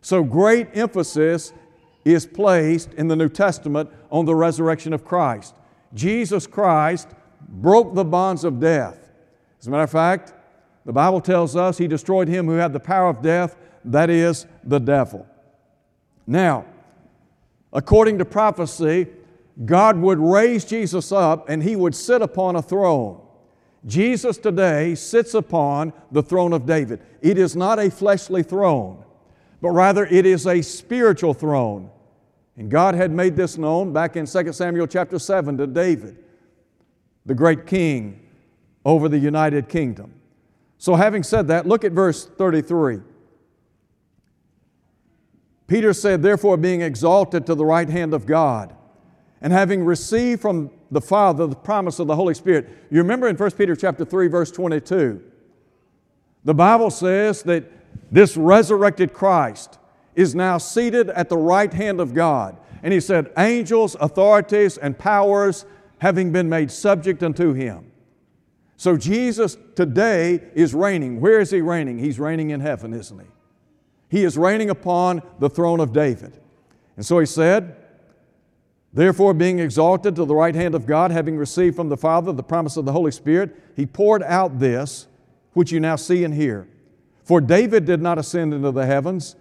So 0.01 0.23
great 0.23 0.69
emphasis 0.73 1.53
is 2.05 2.25
placed 2.25 2.93
in 2.93 3.07
the 3.07 3.15
New 3.15 3.29
Testament 3.29 3.89
on 4.09 4.25
the 4.25 4.35
resurrection 4.35 4.93
of 4.93 5.03
Christ. 5.03 5.55
Jesus 5.93 6.47
Christ 6.47 7.09
broke 7.47 7.93
the 7.93 8.05
bonds 8.05 8.43
of 8.43 8.59
death. 8.59 9.11
As 9.59 9.67
a 9.67 9.71
matter 9.71 9.83
of 9.83 9.91
fact, 9.91 10.33
the 10.85 10.93
Bible 10.93 11.19
tells 11.19 11.55
us 11.55 11.77
he 11.77 11.87
destroyed 11.87 12.27
him 12.27 12.45
who 12.45 12.53
had 12.53 12.71
the 12.71 12.79
power 12.79 13.09
of 13.09 13.21
death, 13.21 13.57
that 13.83 14.09
is, 14.09 14.45
the 14.63 14.79
devil. 14.79 15.27
Now, 16.25 16.65
according 17.73 18.17
to 18.19 18.25
prophecy, 18.25 19.07
God 19.65 19.97
would 19.97 20.19
raise 20.19 20.65
Jesus 20.65 21.11
up 21.11 21.49
and 21.49 21.63
he 21.63 21.75
would 21.75 21.95
sit 21.95 22.21
upon 22.21 22.55
a 22.55 22.61
throne. 22.61 23.21
Jesus 23.85 24.37
today 24.37 24.95
sits 24.95 25.33
upon 25.33 25.93
the 26.11 26.21
throne 26.21 26.53
of 26.53 26.65
David. 26.65 27.01
It 27.21 27.37
is 27.37 27.55
not 27.55 27.79
a 27.79 27.89
fleshly 27.89 28.43
throne, 28.43 29.03
but 29.61 29.71
rather 29.71 30.05
it 30.05 30.25
is 30.25 30.45
a 30.45 30.61
spiritual 30.61 31.33
throne. 31.33 31.89
And 32.57 32.69
God 32.69 32.95
had 32.95 33.11
made 33.11 33.35
this 33.35 33.57
known 33.57 33.93
back 33.93 34.15
in 34.15 34.25
2 34.25 34.51
Samuel 34.51 34.87
chapter 34.87 35.19
7 35.19 35.57
to 35.57 35.67
David, 35.67 36.17
the 37.25 37.35
great 37.35 37.65
king 37.65 38.19
over 38.83 39.07
the 39.07 39.19
United 39.19 39.69
Kingdom. 39.69 40.13
So, 40.79 40.95
having 40.95 41.23
said 41.23 41.47
that, 41.47 41.65
look 41.65 41.83
at 41.83 41.91
verse 41.91 42.25
33. 42.25 42.99
Peter 45.67 45.93
said, 45.93 46.21
Therefore, 46.21 46.55
being 46.55 46.81
exalted 46.81 47.45
to 47.45 47.55
the 47.55 47.65
right 47.65 47.89
hand 47.89 48.13
of 48.13 48.25
God, 48.25 48.76
and 49.41 49.53
having 49.53 49.83
received 49.83 50.41
from 50.41 50.71
the 50.91 51.01
Father 51.01 51.47
the 51.47 51.55
promise 51.55 51.99
of 51.99 52.07
the 52.07 52.15
Holy 52.15 52.33
Spirit. 52.33 52.69
You 52.89 52.99
remember 52.99 53.27
in 53.27 53.35
1 53.35 53.51
Peter 53.51 53.75
chapter 53.75 54.05
3 54.05 54.27
verse 54.27 54.51
22. 54.51 55.21
The 56.43 56.53
Bible 56.53 56.89
says 56.89 57.43
that 57.43 57.65
this 58.11 58.37
resurrected 58.37 59.13
Christ 59.13 59.77
is 60.15 60.33
now 60.33 60.57
seated 60.57 61.09
at 61.09 61.29
the 61.29 61.37
right 61.37 61.71
hand 61.71 61.99
of 61.99 62.13
God. 62.13 62.57
And 62.83 62.93
he 62.93 62.99
said, 62.99 63.31
angels, 63.37 63.95
authorities, 63.99 64.77
and 64.77 64.97
powers 64.97 65.65
having 65.99 66.31
been 66.31 66.47
made 66.47 66.71
subject 66.71 67.23
unto 67.23 67.53
him. 67.53 67.91
So 68.77 68.95
Jesus 68.95 69.57
today 69.75 70.41
is 70.53 70.73
reigning. 70.73 71.19
Where 71.19 71.39
is 71.39 71.49
he 71.51 71.61
reigning? 71.61 71.97
He's 71.97 72.19
reigning 72.19 72.51
in 72.51 72.59
heaven, 72.59 72.93
isn't 72.93 73.19
he? 73.19 73.25
He 74.09 74.23
is 74.23 74.37
reigning 74.37 74.69
upon 74.69 75.21
the 75.39 75.49
throne 75.49 75.79
of 75.79 75.91
David. 75.91 76.39
And 76.95 77.05
so 77.05 77.19
he 77.19 77.25
said, 77.25 77.75
Therefore, 78.97 79.35
being 79.35 79.59
exalted 79.59 80.15
to 80.15 80.25
the 80.25 80.33
right 80.33 80.55
hand 80.55 80.73
of 80.73 80.87
God, 80.87 81.11
having 81.11 81.37
received 81.37 81.75
from 81.75 81.87
the 81.87 81.95
Father 81.95 82.33
the 82.33 82.41
promise 82.41 82.77
of 82.77 82.85
the 82.85 82.93
Holy 82.93 83.11
Spirit, 83.11 83.55
he 83.75 83.85
poured 83.85 84.23
out 84.23 84.57
this, 84.57 85.05
which 85.53 85.71
you 85.71 85.79
now 85.79 85.95
see 85.95 86.23
and 86.23 86.33
hear. 86.33 86.67
For 87.23 87.39
David 87.39 87.85
did 87.85 88.01
not 88.01 88.17
ascend 88.17 88.55
into 88.55 88.71
the 88.71 88.87
heavens, 88.87 89.35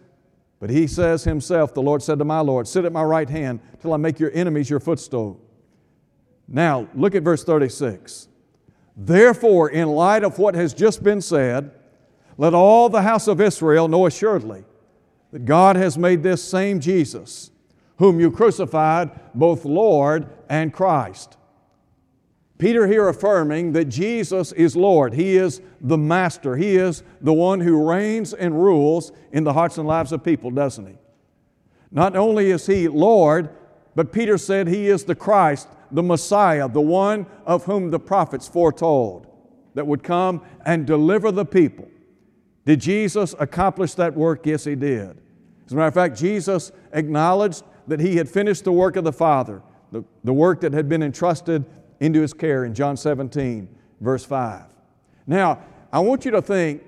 but 0.60 0.68
he 0.68 0.86
says 0.86 1.24
himself, 1.24 1.72
The 1.72 1.80
Lord 1.80 2.02
said 2.02 2.18
to 2.18 2.24
my 2.26 2.40
Lord, 2.40 2.68
Sit 2.68 2.84
at 2.84 2.92
my 2.92 3.02
right 3.02 3.30
hand 3.30 3.60
till 3.80 3.94
I 3.94 3.96
make 3.96 4.20
your 4.20 4.30
enemies 4.34 4.68
your 4.68 4.78
footstool. 4.78 5.40
Now, 6.46 6.86
look 6.94 7.14
at 7.14 7.22
verse 7.22 7.42
36. 7.42 8.28
Therefore, 8.94 9.70
in 9.70 9.88
light 9.88 10.22
of 10.22 10.38
what 10.38 10.54
has 10.54 10.74
just 10.74 11.02
been 11.02 11.22
said, 11.22 11.70
let 12.36 12.52
all 12.52 12.90
the 12.90 13.00
house 13.00 13.26
of 13.26 13.40
Israel 13.40 13.88
know 13.88 14.04
assuredly 14.04 14.64
that 15.32 15.46
God 15.46 15.76
has 15.76 15.96
made 15.96 16.22
this 16.22 16.44
same 16.44 16.78
Jesus, 16.78 17.52
whom 17.98 18.20
you 18.20 18.30
crucified, 18.30 19.10
both 19.34 19.64
Lord 19.64 20.28
and 20.48 20.72
Christ. 20.72 21.36
Peter 22.58 22.86
here 22.86 23.08
affirming 23.08 23.72
that 23.72 23.86
Jesus 23.86 24.52
is 24.52 24.74
Lord. 24.76 25.12
He 25.12 25.36
is 25.36 25.60
the 25.80 25.98
master. 25.98 26.56
He 26.56 26.76
is 26.76 27.02
the 27.20 27.32
one 27.32 27.60
who 27.60 27.86
reigns 27.88 28.32
and 28.32 28.62
rules 28.62 29.12
in 29.30 29.44
the 29.44 29.52
hearts 29.52 29.76
and 29.76 29.86
lives 29.86 30.12
of 30.12 30.24
people, 30.24 30.50
doesn't 30.50 30.86
he? 30.86 30.96
Not 31.90 32.16
only 32.16 32.50
is 32.50 32.66
he 32.66 32.88
Lord, 32.88 33.50
but 33.94 34.12
Peter 34.12 34.38
said 34.38 34.68
he 34.68 34.88
is 34.88 35.04
the 35.04 35.14
Christ, 35.14 35.68
the 35.90 36.02
Messiah, 36.02 36.68
the 36.68 36.80
one 36.80 37.26
of 37.44 37.64
whom 37.64 37.90
the 37.90 38.00
prophets 38.00 38.48
foretold 38.48 39.26
that 39.74 39.86
would 39.86 40.02
come 40.02 40.42
and 40.64 40.86
deliver 40.86 41.30
the 41.30 41.44
people. 41.44 41.88
Did 42.64 42.80
Jesus 42.80 43.34
accomplish 43.38 43.94
that 43.94 44.14
work? 44.14 44.46
Yes, 44.46 44.64
he 44.64 44.74
did. 44.74 45.18
As 45.66 45.72
a 45.72 45.76
matter 45.76 45.88
of 45.88 45.94
fact, 45.94 46.18
Jesus 46.18 46.72
acknowledged 46.92 47.62
that 47.88 48.00
he 48.00 48.16
had 48.16 48.28
finished 48.28 48.64
the 48.64 48.72
work 48.72 48.96
of 48.96 49.04
the 49.04 49.12
Father, 49.12 49.62
the, 49.92 50.04
the 50.24 50.32
work 50.32 50.60
that 50.60 50.72
had 50.72 50.88
been 50.88 51.02
entrusted 51.02 51.64
into 52.00 52.20
his 52.20 52.32
care 52.32 52.64
in 52.64 52.74
John 52.74 52.96
17, 52.96 53.68
verse 54.00 54.24
5. 54.24 54.64
Now, 55.26 55.60
I 55.92 56.00
want 56.00 56.24
you 56.24 56.30
to 56.32 56.42
think 56.42 56.82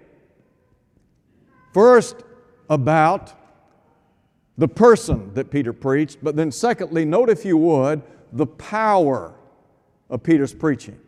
first 1.72 2.16
about 2.68 3.34
the 4.58 4.68
person 4.68 5.32
that 5.34 5.50
Peter 5.50 5.72
preached, 5.72 6.18
but 6.22 6.36
then 6.36 6.50
secondly, 6.50 7.04
note 7.04 7.30
if 7.30 7.44
you 7.44 7.56
would, 7.56 8.02
the 8.32 8.46
power 8.46 9.34
of 10.10 10.22
Peter's 10.22 10.52
preaching. 10.52 10.98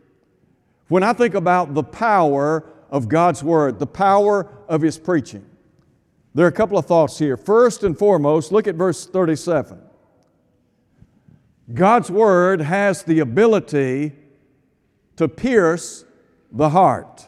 When 0.87 1.03
I 1.03 1.13
think 1.13 1.35
about 1.35 1.73
the 1.73 1.83
power 1.83 2.65
of 2.89 3.07
God's 3.07 3.43
Word, 3.43 3.79
the 3.79 3.87
power 3.87 4.47
of 4.67 4.81
His 4.81 4.97
preaching, 4.97 5.45
there 6.33 6.45
are 6.45 6.49
a 6.49 6.53
couple 6.53 6.77
of 6.77 6.85
thoughts 6.85 7.19
here. 7.19 7.35
First 7.35 7.83
and 7.83 7.97
foremost, 7.97 8.51
look 8.51 8.67
at 8.67 8.75
verse 8.75 9.05
37. 9.05 9.81
God's 11.73 12.09
Word 12.09 12.61
has 12.61 13.03
the 13.03 13.19
ability 13.19 14.13
to 15.17 15.27
pierce 15.27 16.05
the 16.51 16.69
heart. 16.69 17.27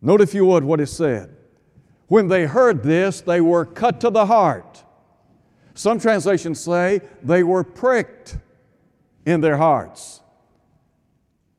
Note, 0.00 0.20
if 0.20 0.34
you 0.34 0.44
would, 0.46 0.64
what 0.64 0.80
is 0.80 0.92
said. 0.92 1.34
When 2.06 2.28
they 2.28 2.46
heard 2.46 2.82
this, 2.82 3.20
they 3.20 3.40
were 3.40 3.64
cut 3.64 4.00
to 4.00 4.10
the 4.10 4.26
heart. 4.26 4.84
Some 5.74 6.00
translations 6.00 6.58
say 6.58 7.02
they 7.22 7.42
were 7.42 7.62
pricked 7.62 8.38
in 9.24 9.40
their 9.40 9.58
hearts. 9.58 10.20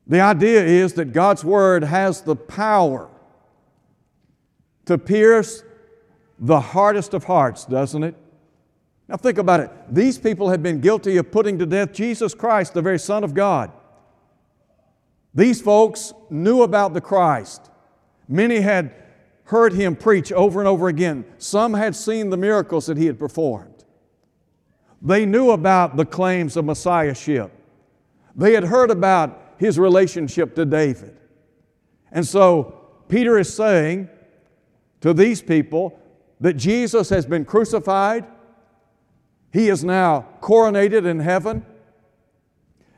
The 0.06 0.20
idea 0.20 0.62
is 0.62 0.94
that 0.94 1.12
God's 1.12 1.44
Word 1.44 1.84
has 1.84 2.22
the 2.22 2.36
power 2.36 3.08
to 4.86 4.98
pierce 4.98 5.62
the 6.40 6.58
hardest 6.60 7.12
of 7.12 7.24
hearts, 7.24 7.66
doesn't 7.66 8.02
it? 8.02 8.16
Now 9.06 9.16
think 9.16 9.38
about 9.38 9.60
it. 9.60 9.70
These 9.90 10.18
people 10.18 10.48
had 10.48 10.62
been 10.62 10.80
guilty 10.80 11.18
of 11.18 11.30
putting 11.30 11.58
to 11.58 11.66
death 11.66 11.92
Jesus 11.92 12.34
Christ, 12.34 12.72
the 12.74 12.82
very 12.82 12.98
Son 12.98 13.22
of 13.22 13.34
God. 13.34 13.70
These 15.34 15.60
folks 15.60 16.12
knew 16.30 16.62
about 16.62 16.94
the 16.94 17.00
Christ. 17.00 17.70
Many 18.26 18.60
had 18.60 18.94
heard 19.44 19.72
him 19.72 19.96
preach 19.96 20.32
over 20.32 20.60
and 20.60 20.68
over 20.68 20.88
again. 20.88 21.24
Some 21.38 21.74
had 21.74 21.94
seen 21.94 22.30
the 22.30 22.36
miracles 22.36 22.86
that 22.86 22.96
he 22.96 23.06
had 23.06 23.18
performed. 23.18 23.84
They 25.02 25.26
knew 25.26 25.50
about 25.50 25.96
the 25.96 26.04
claims 26.04 26.56
of 26.56 26.64
Messiahship. 26.64 27.52
They 28.34 28.52
had 28.52 28.64
heard 28.64 28.90
about 28.90 29.54
his 29.58 29.78
relationship 29.78 30.54
to 30.54 30.64
David. 30.64 31.18
And 32.12 32.26
so 32.26 32.80
Peter 33.08 33.38
is 33.38 33.52
saying 33.52 34.08
to 35.00 35.12
these 35.12 35.42
people 35.42 35.99
that 36.40 36.54
Jesus 36.54 37.10
has 37.10 37.26
been 37.26 37.44
crucified 37.44 38.26
he 39.52 39.68
is 39.68 39.84
now 39.84 40.26
coronated 40.40 41.06
in 41.06 41.20
heaven. 41.20 41.64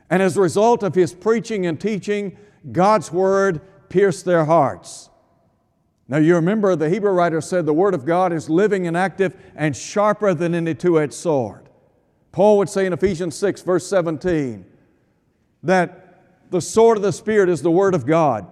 And 0.09 0.21
as 0.21 0.37
a 0.37 0.41
result 0.41 0.83
of 0.83 0.93
his 0.93 1.13
preaching 1.13 1.65
and 1.65 1.79
teaching, 1.79 2.37
God's 2.71 3.11
word 3.11 3.61
pierced 3.89 4.25
their 4.25 4.45
hearts. 4.45 5.09
Now, 6.07 6.17
you 6.17 6.35
remember 6.35 6.75
the 6.75 6.89
Hebrew 6.89 7.11
writer 7.11 7.41
said 7.41 7.65
the 7.65 7.73
Word 7.73 7.93
of 7.93 8.05
God 8.05 8.33
is 8.33 8.49
living 8.49 8.85
and 8.87 8.95
active 8.95 9.35
and 9.55 9.75
sharper 9.75 10.33
than 10.33 10.53
any 10.53 10.75
two 10.75 10.99
edged 10.99 11.13
sword. 11.13 11.69
Paul 12.31 12.57
would 12.57 12.69
say 12.69 12.85
in 12.85 12.93
Ephesians 12.93 13.35
6, 13.35 13.61
verse 13.61 13.87
17, 13.87 14.65
that 15.63 16.49
the 16.51 16.61
sword 16.61 16.97
of 16.97 17.03
the 17.03 17.13
Spirit 17.13 17.49
is 17.49 17.61
the 17.61 17.71
Word 17.71 17.95
of 17.95 18.05
God. 18.05 18.45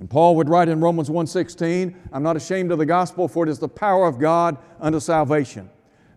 And 0.00 0.10
Paul 0.10 0.36
would 0.36 0.48
write 0.48 0.68
in 0.68 0.80
Romans 0.80 1.08
1:16, 1.08 1.94
I'm 2.12 2.22
not 2.22 2.36
ashamed 2.36 2.72
of 2.72 2.78
the 2.78 2.86
gospel, 2.86 3.28
for 3.28 3.44
it 3.44 3.50
is 3.50 3.58
the 3.58 3.68
power 3.68 4.06
of 4.06 4.18
God 4.18 4.58
unto 4.80 5.00
salvation. 5.00 5.70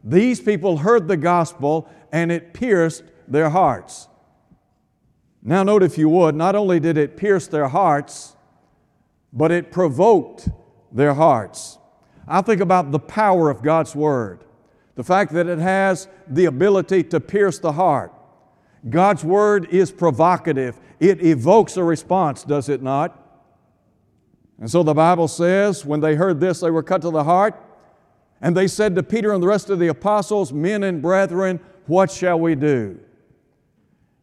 These 0.03 0.41
people 0.41 0.77
heard 0.77 1.07
the 1.07 1.17
gospel 1.17 1.88
and 2.12 2.31
it 2.31 2.53
pierced 2.53 3.03
their 3.27 3.50
hearts. 3.50 4.07
Now, 5.43 5.63
note 5.63 5.84
if 5.84 5.98
you 5.98 6.10
would, 6.10 6.36
not 6.36 6.55
only 6.55 6.79
did 6.79 6.98
it 6.98 7.17
pierce 7.17 7.48
their 7.48 7.67
hearts, 7.67 8.36
but 9.31 9.51
it 9.51 9.72
provoked 9.72 10.50
their 10.91 11.13
hearts. 11.13 11.77
I 12.27 12.41
think 12.41 12.62
about 12.62 12.91
the 12.91 13.00
power 13.00 13.50
of 13.50 13.62
God's 13.62 13.96
Word, 13.96 14.43
the 14.96 15.03
fact 15.03 15.31
that 15.34 15.48
it 15.48 15.60
has 15.60 16.07
the 16.27 16.46
ability 16.46 17.03
to 17.03 17.19
pierce 17.19 17.60
the 17.60 17.74
heart. 17.74 18.13
God's 18.89 19.24
Word 19.24 19.67
is 19.69 19.91
provocative, 19.91 20.79
it 21.00 21.24
evokes 21.24 21.77
a 21.77 21.84
response, 21.84 22.43
does 22.43 22.69
it 22.69 22.81
not? 22.81 23.26
And 24.60 24.70
so 24.70 24.84
the 24.84 24.94
Bible 24.94 25.28
says, 25.28 25.86
when 25.86 26.00
they 26.00 26.16
heard 26.16 26.40
this, 26.40 26.60
they 26.62 26.72
were 26.72 26.84
cut 26.84 27.02
to 27.04 27.12
the 27.12 27.24
heart. 27.24 27.64
And 28.42 28.56
they 28.56 28.68
said 28.68 28.96
to 28.96 29.04
Peter 29.04 29.34
and 29.34 29.42
the 29.42 29.48
rest 29.48 29.70
of 29.70 29.80
the 29.80 29.88
apostles, 29.88 30.52
Men 30.54 30.84
and 30.84 31.02
brethren, 31.02 31.60
what 31.86 32.12
shall 32.12 32.40
we 32.40 32.56
do? 32.56 33.00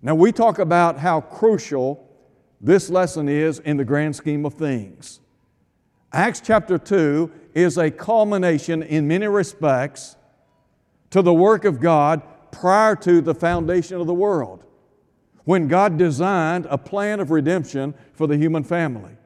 Now, 0.02 0.14
we 0.14 0.32
talk 0.32 0.58
about 0.58 0.98
how 0.98 1.20
crucial 1.20 2.06
this 2.60 2.90
lesson 2.90 3.28
is 3.28 3.58
in 3.60 3.76
the 3.76 3.84
grand 3.84 4.14
scheme 4.14 4.44
of 4.44 4.54
things. 4.54 5.20
Acts 6.12 6.40
chapter 6.40 6.78
2 6.78 7.30
is 7.54 7.78
a 7.78 7.90
culmination 7.90 8.82
in 8.82 9.08
many 9.08 9.26
respects 9.26 10.16
to 11.10 11.22
the 11.22 11.32
work 11.32 11.64
of 11.64 11.80
God 11.80 12.22
prior 12.50 12.94
to 12.96 13.20
the 13.20 13.34
foundation 13.34 14.00
of 14.00 14.06
the 14.06 14.14
world, 14.14 14.64
when 15.44 15.68
God 15.68 15.96
designed 15.96 16.66
a 16.70 16.78
plan 16.78 17.18
of 17.18 17.30
redemption 17.30 17.94
for 18.12 18.26
the 18.26 18.36
human 18.36 18.62
family. 18.62 19.16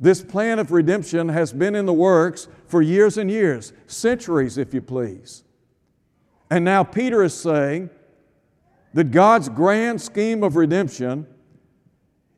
This 0.00 0.22
plan 0.22 0.58
of 0.58 0.72
redemption 0.72 1.28
has 1.28 1.52
been 1.52 1.74
in 1.74 1.84
the 1.84 1.92
works 1.92 2.48
for 2.66 2.80
years 2.80 3.18
and 3.18 3.30
years, 3.30 3.74
centuries, 3.86 4.56
if 4.56 4.72
you 4.72 4.80
please. 4.80 5.44
And 6.50 6.64
now 6.64 6.82
Peter 6.82 7.22
is 7.22 7.34
saying 7.34 7.90
that 8.94 9.10
God's 9.10 9.50
grand 9.50 10.00
scheme 10.00 10.42
of 10.42 10.56
redemption 10.56 11.26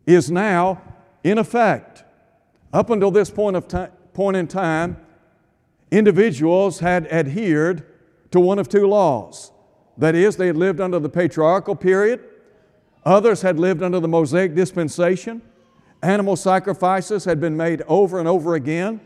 is 0.06 0.28
now 0.28 0.82
in 1.22 1.38
effect. 1.38 2.02
Up 2.72 2.90
until 2.90 3.12
this 3.12 3.30
point, 3.30 3.54
of 3.54 3.68
time, 3.68 3.92
point 4.12 4.36
in 4.36 4.48
time, 4.48 4.96
individuals 5.92 6.80
had 6.80 7.06
adhered 7.12 7.86
to 8.32 8.40
one 8.40 8.58
of 8.58 8.68
two 8.68 8.88
laws. 8.88 9.52
That 9.96 10.16
is, 10.16 10.36
they 10.36 10.48
had 10.48 10.56
lived 10.56 10.80
under 10.80 10.98
the 10.98 11.08
patriarchal 11.08 11.76
period, 11.76 12.24
others 13.04 13.42
had 13.42 13.60
lived 13.60 13.82
under 13.82 14.00
the 14.00 14.08
Mosaic 14.08 14.54
dispensation. 14.56 15.42
Animal 16.02 16.34
sacrifices 16.34 17.24
had 17.24 17.40
been 17.40 17.56
made 17.56 17.82
over 17.86 18.18
and 18.18 18.26
over 18.26 18.54
again. 18.54 19.00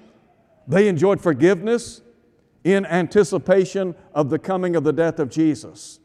They 0.67 0.89
enjoyed 0.89 1.21
forgiveness 1.21 2.01
in 2.65 2.87
anticipation 2.87 3.95
of 4.15 4.31
the 4.31 4.39
coming 4.39 4.75
of 4.75 4.83
the 4.83 4.93
death 4.93 5.19
of 5.19 5.29
Jesus. 5.29 6.01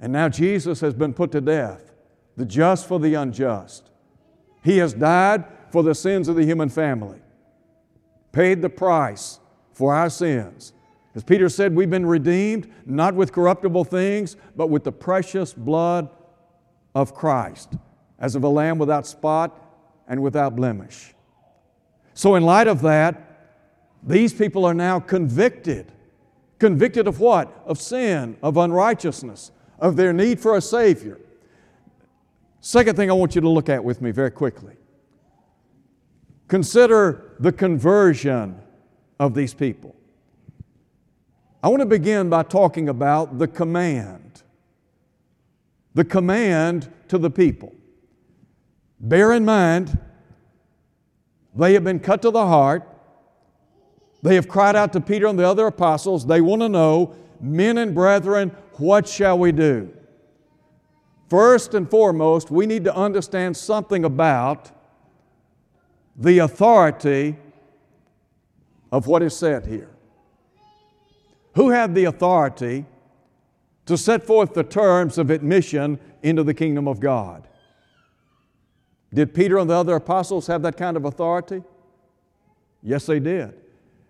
And 0.00 0.12
now 0.12 0.28
Jesus 0.28 0.80
has 0.80 0.94
been 0.94 1.14
put 1.14 1.30
to 1.32 1.40
death, 1.40 1.92
the 2.36 2.44
just 2.44 2.88
for 2.88 2.98
the 2.98 3.14
unjust. 3.14 3.88
He 4.64 4.78
has 4.78 4.92
died 4.92 5.44
for 5.70 5.84
the 5.84 5.94
sins 5.94 6.28
of 6.28 6.34
the 6.34 6.44
human 6.44 6.68
family, 6.68 7.20
paid 8.32 8.62
the 8.62 8.68
price 8.68 9.38
for 9.72 9.94
our 9.94 10.10
sins. 10.10 10.72
As 11.14 11.22
Peter 11.22 11.48
said, 11.48 11.74
we've 11.74 11.88
been 11.88 12.06
redeemed 12.06 12.70
not 12.84 13.14
with 13.14 13.32
corruptible 13.32 13.84
things, 13.84 14.36
but 14.56 14.70
with 14.70 14.82
the 14.82 14.92
precious 14.92 15.52
blood 15.52 16.10
of 16.94 17.14
Christ 17.14 17.76
as 18.22 18.34
of 18.34 18.44
a 18.44 18.48
lamb 18.48 18.78
without 18.78 19.06
spot 19.06 19.60
and 20.08 20.22
without 20.22 20.56
blemish. 20.56 21.12
So, 22.14 22.36
in 22.36 22.44
light 22.44 22.68
of 22.68 22.80
that, 22.82 23.28
These 24.02 24.32
people 24.32 24.64
are 24.64 24.74
now 24.74 24.98
convicted. 24.98 25.92
Convicted 26.58 27.06
of 27.06 27.20
what? 27.20 27.62
Of 27.64 27.80
sin, 27.80 28.36
of 28.42 28.56
unrighteousness, 28.56 29.52
of 29.78 29.96
their 29.96 30.12
need 30.12 30.40
for 30.40 30.56
a 30.56 30.60
Savior. 30.60 31.20
Second 32.60 32.96
thing 32.96 33.10
I 33.10 33.14
want 33.14 33.34
you 33.34 33.40
to 33.40 33.48
look 33.48 33.68
at 33.68 33.82
with 33.82 34.00
me 34.00 34.10
very 34.10 34.30
quickly 34.30 34.76
consider 36.48 37.34
the 37.40 37.50
conversion 37.50 38.60
of 39.18 39.34
these 39.34 39.54
people. 39.54 39.96
I 41.62 41.68
want 41.68 41.80
to 41.80 41.86
begin 41.86 42.28
by 42.28 42.42
talking 42.42 42.90
about 42.90 43.38
the 43.38 43.48
command. 43.48 44.42
The 45.94 46.04
command 46.04 46.92
to 47.08 47.16
the 47.16 47.30
people. 47.30 47.72
Bear 49.02 49.32
in 49.32 49.44
mind, 49.44 49.98
they 51.56 51.74
have 51.74 51.82
been 51.82 51.98
cut 51.98 52.22
to 52.22 52.30
the 52.30 52.46
heart. 52.46 52.88
They 54.22 54.36
have 54.36 54.46
cried 54.46 54.76
out 54.76 54.92
to 54.92 55.00
Peter 55.00 55.26
and 55.26 55.36
the 55.36 55.46
other 55.46 55.66
apostles. 55.66 56.24
They 56.24 56.40
want 56.40 56.62
to 56.62 56.68
know, 56.68 57.16
men 57.40 57.78
and 57.78 57.92
brethren, 57.92 58.50
what 58.74 59.08
shall 59.08 59.36
we 59.36 59.50
do? 59.50 59.92
First 61.28 61.74
and 61.74 61.90
foremost, 61.90 62.50
we 62.50 62.64
need 62.66 62.84
to 62.84 62.94
understand 62.94 63.56
something 63.56 64.04
about 64.04 64.70
the 66.16 66.38
authority 66.38 67.36
of 68.92 69.08
what 69.08 69.22
is 69.22 69.36
said 69.36 69.66
here. 69.66 69.90
Who 71.54 71.70
had 71.70 71.94
the 71.94 72.04
authority 72.04 72.86
to 73.86 73.98
set 73.98 74.24
forth 74.24 74.54
the 74.54 74.62
terms 74.62 75.18
of 75.18 75.30
admission 75.30 75.98
into 76.22 76.44
the 76.44 76.54
kingdom 76.54 76.86
of 76.86 77.00
God? 77.00 77.48
Did 79.14 79.34
Peter 79.34 79.58
and 79.58 79.68
the 79.68 79.74
other 79.74 79.94
apostles 79.96 80.46
have 80.46 80.62
that 80.62 80.76
kind 80.76 80.96
of 80.96 81.04
authority? 81.04 81.62
Yes, 82.82 83.06
they 83.06 83.20
did. 83.20 83.54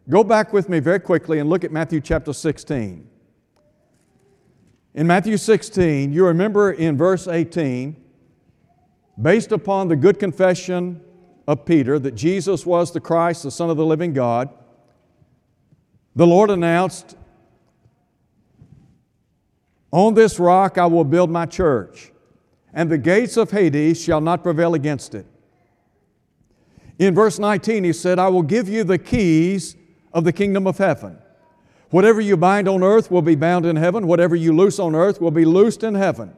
Go 0.08 0.24
back 0.24 0.52
with 0.52 0.68
me 0.68 0.80
very 0.80 1.00
quickly 1.00 1.38
and 1.38 1.50
look 1.50 1.64
at 1.64 1.72
Matthew 1.72 2.00
chapter 2.00 2.32
16. 2.32 3.08
In 4.94 5.06
Matthew 5.06 5.36
16, 5.36 6.12
you 6.12 6.26
remember 6.26 6.72
in 6.72 6.96
verse 6.96 7.26
18, 7.26 7.96
based 9.20 9.52
upon 9.52 9.88
the 9.88 9.96
good 9.96 10.18
confession 10.18 11.00
of 11.48 11.64
Peter 11.64 11.98
that 11.98 12.14
Jesus 12.14 12.64
was 12.64 12.92
the 12.92 13.00
Christ, 13.00 13.42
the 13.42 13.50
Son 13.50 13.70
of 13.70 13.76
the 13.76 13.86
living 13.86 14.12
God, 14.12 14.50
the 16.14 16.26
Lord 16.26 16.50
announced, 16.50 17.16
On 19.90 20.14
this 20.14 20.38
rock 20.38 20.78
I 20.78 20.86
will 20.86 21.04
build 21.04 21.30
my 21.30 21.46
church 21.46 22.11
and 22.72 22.90
the 22.90 22.98
gates 22.98 23.36
of 23.36 23.50
Hades 23.50 24.00
shall 24.00 24.20
not 24.20 24.42
prevail 24.42 24.74
against 24.74 25.14
it. 25.14 25.26
In 26.98 27.14
verse 27.14 27.38
19, 27.38 27.84
he 27.84 27.92
said, 27.92 28.18
I 28.18 28.28
will 28.28 28.42
give 28.42 28.68
you 28.68 28.84
the 28.84 28.98
keys 28.98 29.76
of 30.12 30.24
the 30.24 30.32
kingdom 30.32 30.66
of 30.66 30.78
heaven. 30.78 31.18
Whatever 31.90 32.20
you 32.20 32.36
bind 32.36 32.68
on 32.68 32.82
earth 32.82 33.10
will 33.10 33.22
be 33.22 33.34
bound 33.34 33.66
in 33.66 33.76
heaven, 33.76 34.06
whatever 34.06 34.34
you 34.34 34.54
loose 34.54 34.78
on 34.78 34.94
earth 34.94 35.20
will 35.20 35.30
be 35.30 35.44
loosed 35.44 35.82
in 35.82 35.94
heaven. 35.94 36.34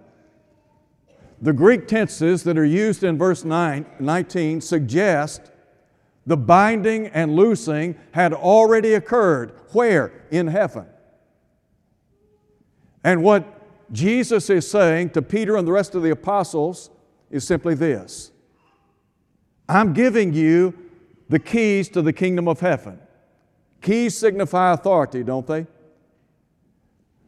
The 1.40 1.52
Greek 1.52 1.86
tenses 1.86 2.42
that 2.44 2.56
are 2.56 2.64
used 2.64 3.04
in 3.04 3.18
verse 3.18 3.44
9, 3.44 3.86
19 4.00 4.60
suggest 4.60 5.52
the 6.26 6.36
binding 6.36 7.08
and 7.08 7.36
loosing 7.36 7.96
had 8.12 8.32
already 8.32 8.94
occurred. 8.94 9.52
Where? 9.72 10.24
In 10.30 10.46
heaven. 10.46 10.86
And 13.04 13.22
what 13.22 13.44
Jesus 13.92 14.50
is 14.50 14.68
saying 14.68 15.10
to 15.10 15.22
Peter 15.22 15.56
and 15.56 15.66
the 15.66 15.72
rest 15.72 15.94
of 15.94 16.02
the 16.02 16.10
apostles 16.10 16.90
is 17.30 17.46
simply 17.46 17.74
this 17.74 18.32
I'm 19.68 19.92
giving 19.92 20.32
you 20.32 20.74
the 21.28 21.38
keys 21.38 21.88
to 21.90 22.02
the 22.02 22.12
kingdom 22.12 22.48
of 22.48 22.60
heaven. 22.60 22.98
Keys 23.80 24.16
signify 24.16 24.72
authority, 24.72 25.22
don't 25.22 25.46
they? 25.46 25.66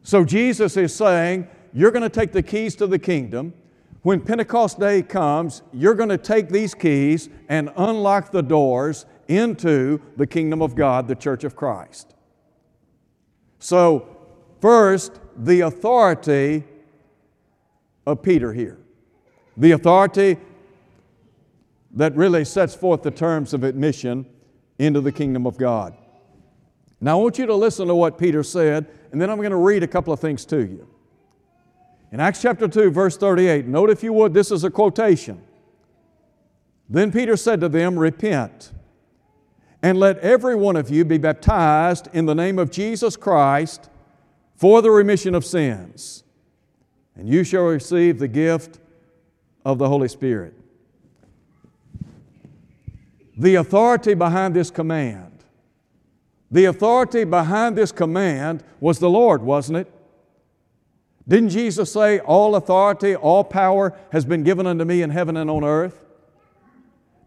So 0.03 0.23
Jesus 0.23 0.77
is 0.77 0.95
saying, 0.95 1.47
You're 1.73 1.91
going 1.91 2.03
to 2.03 2.09
take 2.09 2.31
the 2.31 2.43
keys 2.43 2.75
to 2.77 2.87
the 2.87 2.99
kingdom. 2.99 3.53
When 4.03 4.21
Pentecost 4.21 4.79
Day 4.79 5.01
comes, 5.01 5.63
you're 5.73 5.95
going 5.95 6.09
to 6.09 6.17
take 6.17 6.49
these 6.49 6.73
keys 6.73 7.29
and 7.49 7.71
unlock 7.75 8.31
the 8.31 8.41
doors 8.41 9.05
into 9.27 10.01
the 10.15 10.25
kingdom 10.25 10.61
of 10.61 10.75
God, 10.75 11.07
the 11.07 11.15
church 11.15 11.43
of 11.43 11.55
Christ. 11.55 12.15
So, 13.59 14.07
first, 14.61 15.19
the 15.37 15.61
authority 15.61 16.63
of 18.05 18.21
Peter 18.21 18.53
here. 18.53 18.77
The 19.55 19.71
authority 19.71 20.37
that 21.91 22.15
really 22.15 22.45
sets 22.45 22.75
forth 22.75 23.03
the 23.03 23.11
terms 23.11 23.53
of 23.53 23.63
admission 23.63 24.25
into 24.79 25.01
the 25.01 25.11
kingdom 25.11 25.45
of 25.45 25.57
God. 25.57 25.95
Now, 26.99 27.19
I 27.19 27.21
want 27.21 27.37
you 27.37 27.45
to 27.45 27.55
listen 27.55 27.87
to 27.87 27.95
what 27.95 28.17
Peter 28.17 28.43
said, 28.43 28.87
and 29.11 29.21
then 29.21 29.29
I'm 29.29 29.37
going 29.37 29.51
to 29.51 29.55
read 29.55 29.83
a 29.83 29.87
couple 29.87 30.11
of 30.11 30.19
things 30.19 30.45
to 30.45 30.57
you. 30.57 30.87
In 32.11 32.19
Acts 32.19 32.41
chapter 32.41 32.67
2, 32.67 32.89
verse 32.89 33.17
38, 33.17 33.67
note 33.67 33.89
if 33.89 34.03
you 34.03 34.13
would, 34.13 34.33
this 34.33 34.51
is 34.51 34.63
a 34.63 34.71
quotation. 34.71 35.41
Then 36.89 37.11
Peter 37.11 37.35
said 37.35 37.59
to 37.61 37.69
them, 37.69 37.99
Repent, 37.99 38.71
and 39.83 39.99
let 39.99 40.17
every 40.19 40.55
one 40.55 40.75
of 40.75 40.89
you 40.89 41.05
be 41.05 41.17
baptized 41.17 42.07
in 42.13 42.25
the 42.25 42.33
name 42.33 42.57
of 42.57 42.71
Jesus 42.71 43.17
Christ 43.17 43.89
for 44.57 44.81
the 44.81 44.91
remission 44.91 45.35
of 45.35 45.45
sins, 45.45 46.23
and 47.15 47.29
you 47.29 47.43
shall 47.43 47.61
receive 47.61 48.19
the 48.19 48.27
gift 48.27 48.79
of 49.63 49.77
the 49.77 49.87
Holy 49.87 50.07
Spirit. 50.07 50.55
The 53.37 53.55
authority 53.55 54.15
behind 54.15 54.55
this 54.55 54.71
command, 54.71 55.43
the 56.49 56.65
authority 56.65 57.23
behind 57.23 57.77
this 57.77 57.91
command 57.91 58.63
was 58.79 58.97
the 58.97 59.09
Lord, 59.09 59.43
wasn't 59.43 59.77
it? 59.77 59.93
Didn't 61.27 61.49
Jesus 61.49 61.91
say, 61.91 62.19
All 62.19 62.55
authority, 62.55 63.15
all 63.15 63.43
power 63.43 63.95
has 64.11 64.25
been 64.25 64.43
given 64.43 64.65
unto 64.65 64.85
me 64.85 65.03
in 65.03 65.11
heaven 65.11 65.37
and 65.37 65.51
on 65.51 65.63
earth? 65.63 66.03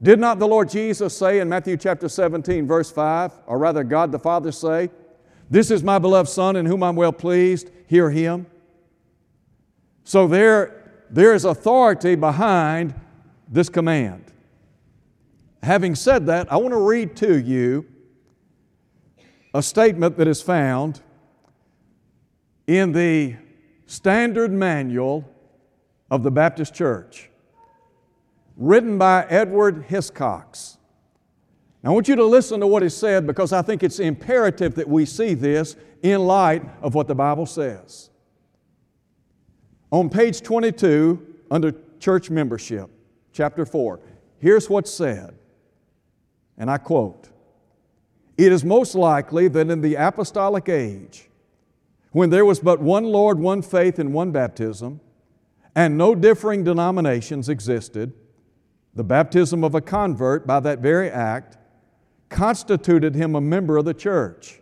Did 0.02 0.18
not 0.18 0.38
the 0.38 0.48
Lord 0.48 0.68
Jesus 0.68 1.16
say 1.16 1.38
in 1.38 1.48
Matthew 1.48 1.76
chapter 1.76 2.08
17, 2.08 2.66
verse 2.66 2.90
5, 2.90 3.32
or 3.46 3.58
rather, 3.58 3.84
God 3.84 4.10
the 4.10 4.18
Father 4.18 4.50
say, 4.50 4.90
this 5.50 5.70
is 5.70 5.82
my 5.82 5.98
beloved 5.98 6.30
Son 6.30 6.54
in 6.54 6.64
whom 6.64 6.82
I'm 6.82 6.94
well 6.94 7.12
pleased. 7.12 7.70
Hear 7.88 8.10
him. 8.10 8.46
So 10.04 10.28
there, 10.28 11.04
there 11.10 11.34
is 11.34 11.44
authority 11.44 12.14
behind 12.14 12.94
this 13.48 13.68
command. 13.68 14.32
Having 15.62 15.96
said 15.96 16.26
that, 16.26 16.50
I 16.52 16.56
want 16.56 16.72
to 16.72 16.80
read 16.80 17.16
to 17.16 17.38
you 17.38 17.86
a 19.52 19.62
statement 19.62 20.16
that 20.18 20.28
is 20.28 20.40
found 20.40 21.00
in 22.66 22.92
the 22.92 23.36
Standard 23.86 24.52
Manual 24.52 25.28
of 26.10 26.22
the 26.22 26.30
Baptist 26.30 26.74
Church, 26.74 27.28
written 28.56 28.96
by 28.96 29.26
Edward 29.28 29.88
Hiscox. 29.88 30.76
Now, 31.82 31.90
I 31.90 31.94
want 31.94 32.08
you 32.08 32.16
to 32.16 32.24
listen 32.24 32.60
to 32.60 32.66
what 32.66 32.82
is 32.82 32.94
said 32.94 33.26
because 33.26 33.52
I 33.52 33.62
think 33.62 33.82
it's 33.82 33.98
imperative 33.98 34.74
that 34.74 34.88
we 34.88 35.06
see 35.06 35.34
this 35.34 35.76
in 36.02 36.20
light 36.20 36.62
of 36.82 36.94
what 36.94 37.08
the 37.08 37.14
Bible 37.14 37.46
says. 37.46 38.10
On 39.90 40.10
page 40.10 40.42
22, 40.42 41.36
under 41.50 41.74
church 41.98 42.30
membership, 42.30 42.90
chapter 43.32 43.64
4, 43.64 43.98
here's 44.38 44.68
what's 44.68 44.92
said, 44.92 45.34
and 46.58 46.70
I 46.70 46.76
quote 46.76 47.30
It 48.36 48.52
is 48.52 48.62
most 48.62 48.94
likely 48.94 49.48
that 49.48 49.70
in 49.70 49.80
the 49.80 49.94
apostolic 49.94 50.68
age, 50.68 51.28
when 52.12 52.28
there 52.28 52.44
was 52.44 52.60
but 52.60 52.80
one 52.80 53.04
Lord, 53.04 53.38
one 53.38 53.62
faith, 53.62 53.98
and 53.98 54.12
one 54.12 54.32
baptism, 54.32 55.00
and 55.74 55.96
no 55.96 56.14
differing 56.14 56.62
denominations 56.62 57.48
existed, 57.48 58.12
the 58.94 59.04
baptism 59.04 59.64
of 59.64 59.74
a 59.74 59.80
convert 59.80 60.46
by 60.46 60.60
that 60.60 60.80
very 60.80 61.08
act 61.08 61.56
constituted 62.30 63.14
him 63.14 63.34
a 63.34 63.40
member 63.40 63.76
of 63.76 63.84
the 63.84 63.92
church 63.92 64.60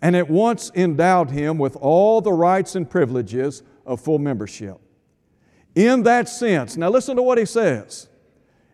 and 0.00 0.14
at 0.14 0.30
once 0.30 0.70
endowed 0.74 1.30
him 1.30 1.58
with 1.58 1.74
all 1.76 2.20
the 2.20 2.32
rights 2.32 2.76
and 2.76 2.88
privileges 2.88 3.62
of 3.84 4.00
full 4.00 4.18
membership. 4.18 4.78
In 5.74 6.04
that 6.04 6.28
sense, 6.28 6.76
now 6.76 6.90
listen 6.90 7.16
to 7.16 7.22
what 7.22 7.38
he 7.38 7.44
says. 7.44 8.08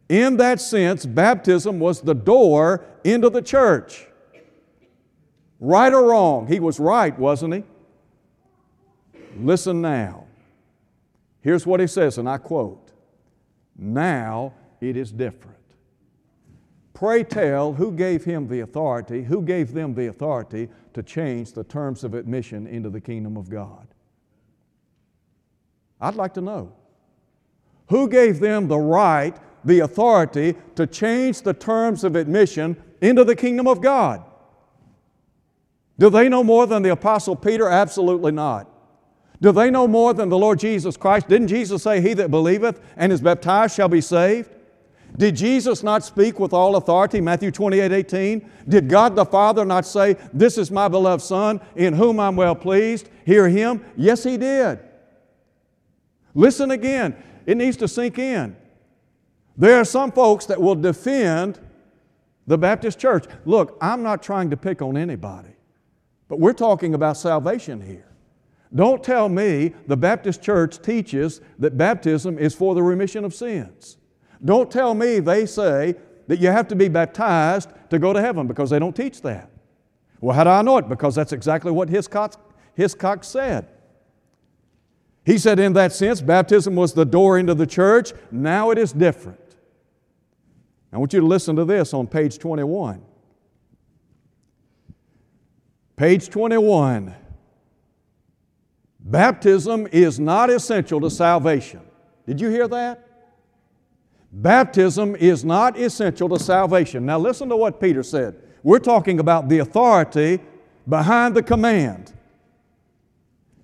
In 0.08 0.36
that 0.36 0.60
sense, 0.60 1.06
baptism 1.06 1.80
was 1.80 2.00
the 2.00 2.14
door 2.14 2.84
into 3.02 3.30
the 3.30 3.40
church. 3.40 4.06
Right 5.58 5.92
or 5.92 6.10
wrong? 6.10 6.48
He 6.48 6.60
was 6.60 6.78
right, 6.78 7.16
wasn't 7.18 7.54
he? 7.54 7.64
Listen 9.38 9.80
now. 9.80 10.26
Here's 11.40 11.66
what 11.66 11.80
he 11.80 11.86
says, 11.86 12.18
and 12.18 12.28
I 12.28 12.38
quote 12.38 12.92
Now 13.76 14.52
it 14.80 14.96
is 14.96 15.10
different. 15.10 15.56
Pray 16.94 17.24
tell 17.24 17.72
who 17.72 17.92
gave 17.92 18.24
him 18.24 18.48
the 18.48 18.60
authority, 18.60 19.22
who 19.24 19.42
gave 19.42 19.72
them 19.72 19.94
the 19.94 20.06
authority 20.06 20.68
to 20.92 21.02
change 21.02 21.52
the 21.52 21.64
terms 21.64 22.04
of 22.04 22.14
admission 22.14 22.66
into 22.66 22.90
the 22.90 23.00
kingdom 23.00 23.36
of 23.36 23.48
God? 23.48 23.88
I'd 26.00 26.16
like 26.16 26.34
to 26.34 26.40
know. 26.40 26.72
Who 27.88 28.08
gave 28.08 28.40
them 28.40 28.68
the 28.68 28.78
right, 28.78 29.36
the 29.64 29.80
authority 29.80 30.54
to 30.74 30.86
change 30.86 31.42
the 31.42 31.54
terms 31.54 32.04
of 32.04 32.16
admission 32.16 32.76
into 33.00 33.24
the 33.24 33.36
kingdom 33.36 33.66
of 33.66 33.80
God? 33.80 34.24
Do 35.98 36.10
they 36.10 36.28
know 36.28 36.42
more 36.42 36.66
than 36.66 36.82
the 36.82 36.90
Apostle 36.90 37.36
Peter? 37.36 37.68
Absolutely 37.68 38.32
not. 38.32 38.68
Do 39.40 39.52
they 39.52 39.70
know 39.70 39.88
more 39.88 40.14
than 40.14 40.28
the 40.28 40.38
Lord 40.38 40.58
Jesus 40.58 40.96
Christ? 40.96 41.28
Didn't 41.28 41.48
Jesus 41.48 41.82
say, 41.82 42.00
He 42.00 42.14
that 42.14 42.30
believeth 42.30 42.80
and 42.96 43.12
is 43.12 43.20
baptized 43.20 43.74
shall 43.74 43.88
be 43.88 44.00
saved? 44.00 44.50
Did 45.16 45.36
Jesus 45.36 45.82
not 45.82 46.04
speak 46.04 46.40
with 46.40 46.52
all 46.52 46.76
authority? 46.76 47.20
Matthew 47.20 47.50
28 47.50 47.92
18. 47.92 48.50
Did 48.68 48.88
God 48.88 49.14
the 49.14 49.26
Father 49.26 49.64
not 49.64 49.84
say, 49.84 50.16
This 50.32 50.56
is 50.56 50.70
my 50.70 50.88
beloved 50.88 51.22
Son, 51.22 51.60
in 51.76 51.92
whom 51.92 52.18
I'm 52.18 52.36
well 52.36 52.54
pleased? 52.54 53.10
Hear 53.26 53.48
him? 53.48 53.84
Yes, 53.96 54.24
He 54.24 54.36
did. 54.36 54.80
Listen 56.34 56.70
again. 56.70 57.14
It 57.44 57.56
needs 57.56 57.76
to 57.78 57.88
sink 57.88 58.18
in. 58.18 58.56
There 59.56 59.78
are 59.78 59.84
some 59.84 60.12
folks 60.12 60.46
that 60.46 60.60
will 60.60 60.74
defend 60.74 61.60
the 62.46 62.56
Baptist 62.56 62.98
church. 62.98 63.26
Look, 63.44 63.76
I'm 63.80 64.02
not 64.02 64.22
trying 64.22 64.50
to 64.50 64.56
pick 64.56 64.80
on 64.80 64.96
anybody, 64.96 65.54
but 66.28 66.40
we're 66.40 66.54
talking 66.54 66.94
about 66.94 67.16
salvation 67.18 67.80
here. 67.80 68.08
Don't 68.74 69.04
tell 69.04 69.28
me 69.28 69.74
the 69.86 69.96
Baptist 69.96 70.42
church 70.42 70.80
teaches 70.80 71.42
that 71.58 71.76
baptism 71.76 72.38
is 72.38 72.54
for 72.54 72.74
the 72.74 72.82
remission 72.82 73.24
of 73.24 73.34
sins. 73.34 73.98
Don't 74.44 74.70
tell 74.70 74.94
me 74.94 75.20
they 75.20 75.46
say 75.46 75.94
that 76.26 76.38
you 76.38 76.48
have 76.48 76.68
to 76.68 76.76
be 76.76 76.88
baptized 76.88 77.70
to 77.90 77.98
go 77.98 78.12
to 78.12 78.20
heaven 78.20 78.46
because 78.46 78.70
they 78.70 78.78
don't 78.78 78.96
teach 78.96 79.22
that. 79.22 79.50
Well, 80.20 80.34
how 80.34 80.44
do 80.44 80.50
I 80.50 80.62
know 80.62 80.78
it? 80.78 80.88
Because 80.88 81.14
that's 81.14 81.32
exactly 81.32 81.70
what 81.70 81.88
Hiscox, 81.88 82.36
Hiscox 82.76 83.24
said. 83.24 83.68
He 85.24 85.38
said, 85.38 85.58
in 85.58 85.72
that 85.74 85.92
sense, 85.92 86.20
baptism 86.20 86.74
was 86.74 86.94
the 86.94 87.04
door 87.04 87.38
into 87.38 87.54
the 87.54 87.66
church. 87.66 88.12
Now 88.30 88.70
it 88.70 88.78
is 88.78 88.92
different. 88.92 89.38
I 90.92 90.98
want 90.98 91.12
you 91.12 91.20
to 91.20 91.26
listen 91.26 91.56
to 91.56 91.64
this 91.64 91.94
on 91.94 92.06
page 92.06 92.38
21. 92.38 93.02
Page 95.96 96.28
21. 96.28 97.14
Baptism 99.00 99.88
is 99.92 100.18
not 100.18 100.50
essential 100.50 101.00
to 101.00 101.10
salvation. 101.10 101.80
Did 102.26 102.40
you 102.40 102.48
hear 102.48 102.68
that? 102.68 103.11
Baptism 104.32 105.14
is 105.16 105.44
not 105.44 105.78
essential 105.78 106.28
to 106.30 106.38
salvation. 106.38 107.04
Now, 107.04 107.18
listen 107.18 107.50
to 107.50 107.56
what 107.56 107.80
Peter 107.80 108.02
said. 108.02 108.34
We're 108.62 108.78
talking 108.78 109.20
about 109.20 109.50
the 109.50 109.58
authority 109.58 110.40
behind 110.88 111.34
the 111.34 111.42
command. 111.42 112.14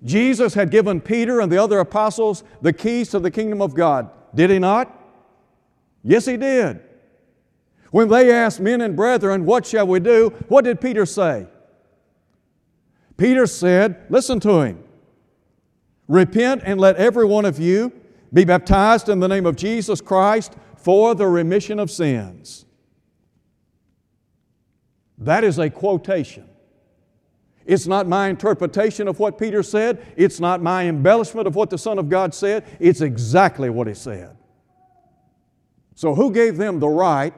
Jesus 0.03 0.53
had 0.53 0.69
given 0.69 1.01
Peter 1.01 1.41
and 1.41 1.51
the 1.51 1.61
other 1.61 1.79
apostles 1.79 2.43
the 2.61 2.71
keys 2.71 3.09
to 3.09 3.19
the 3.19 3.31
kingdom 3.31 3.61
of 3.61 3.73
God. 3.73 4.11
Did 4.35 4.51
he 4.51 4.59
not? 4.59 4.95
Yes, 6.03 6.25
he 6.25 6.37
did. 6.37 6.79
When 7.91 8.07
they 8.07 8.31
asked 8.31 8.59
men 8.59 8.81
and 8.81 8.95
brethren, 8.95 9.45
What 9.45 9.65
shall 9.65 9.87
we 9.87 9.99
do? 9.99 10.29
What 10.47 10.63
did 10.63 10.79
Peter 10.79 11.05
say? 11.05 11.47
Peter 13.17 13.47
said, 13.47 14.05
Listen 14.09 14.39
to 14.41 14.61
him. 14.61 14.83
Repent 16.07 16.61
and 16.63 16.79
let 16.79 16.95
every 16.95 17.25
one 17.25 17.45
of 17.45 17.59
you 17.59 17.91
be 18.33 18.45
baptized 18.45 19.09
in 19.09 19.19
the 19.19 19.27
name 19.27 19.45
of 19.45 19.55
Jesus 19.55 20.01
Christ 20.01 20.55
for 20.77 21.15
the 21.15 21.27
remission 21.27 21.79
of 21.79 21.89
sins. 21.89 22.65
That 25.17 25.43
is 25.43 25.59
a 25.59 25.69
quotation. 25.69 26.47
It's 27.65 27.85
not 27.85 28.07
my 28.07 28.29
interpretation 28.29 29.07
of 29.07 29.19
what 29.19 29.37
Peter 29.37 29.61
said. 29.61 30.03
It's 30.15 30.39
not 30.39 30.61
my 30.61 30.87
embellishment 30.87 31.45
of 31.45 31.55
what 31.55 31.69
the 31.69 31.77
Son 31.77 31.99
of 31.99 32.09
God 32.09 32.33
said. 32.33 32.65
It's 32.79 33.01
exactly 33.01 33.69
what 33.69 33.87
he 33.87 33.93
said. 33.93 34.35
So, 35.93 36.15
who 36.15 36.31
gave 36.31 36.57
them 36.57 36.79
the 36.79 36.87
right 36.87 37.33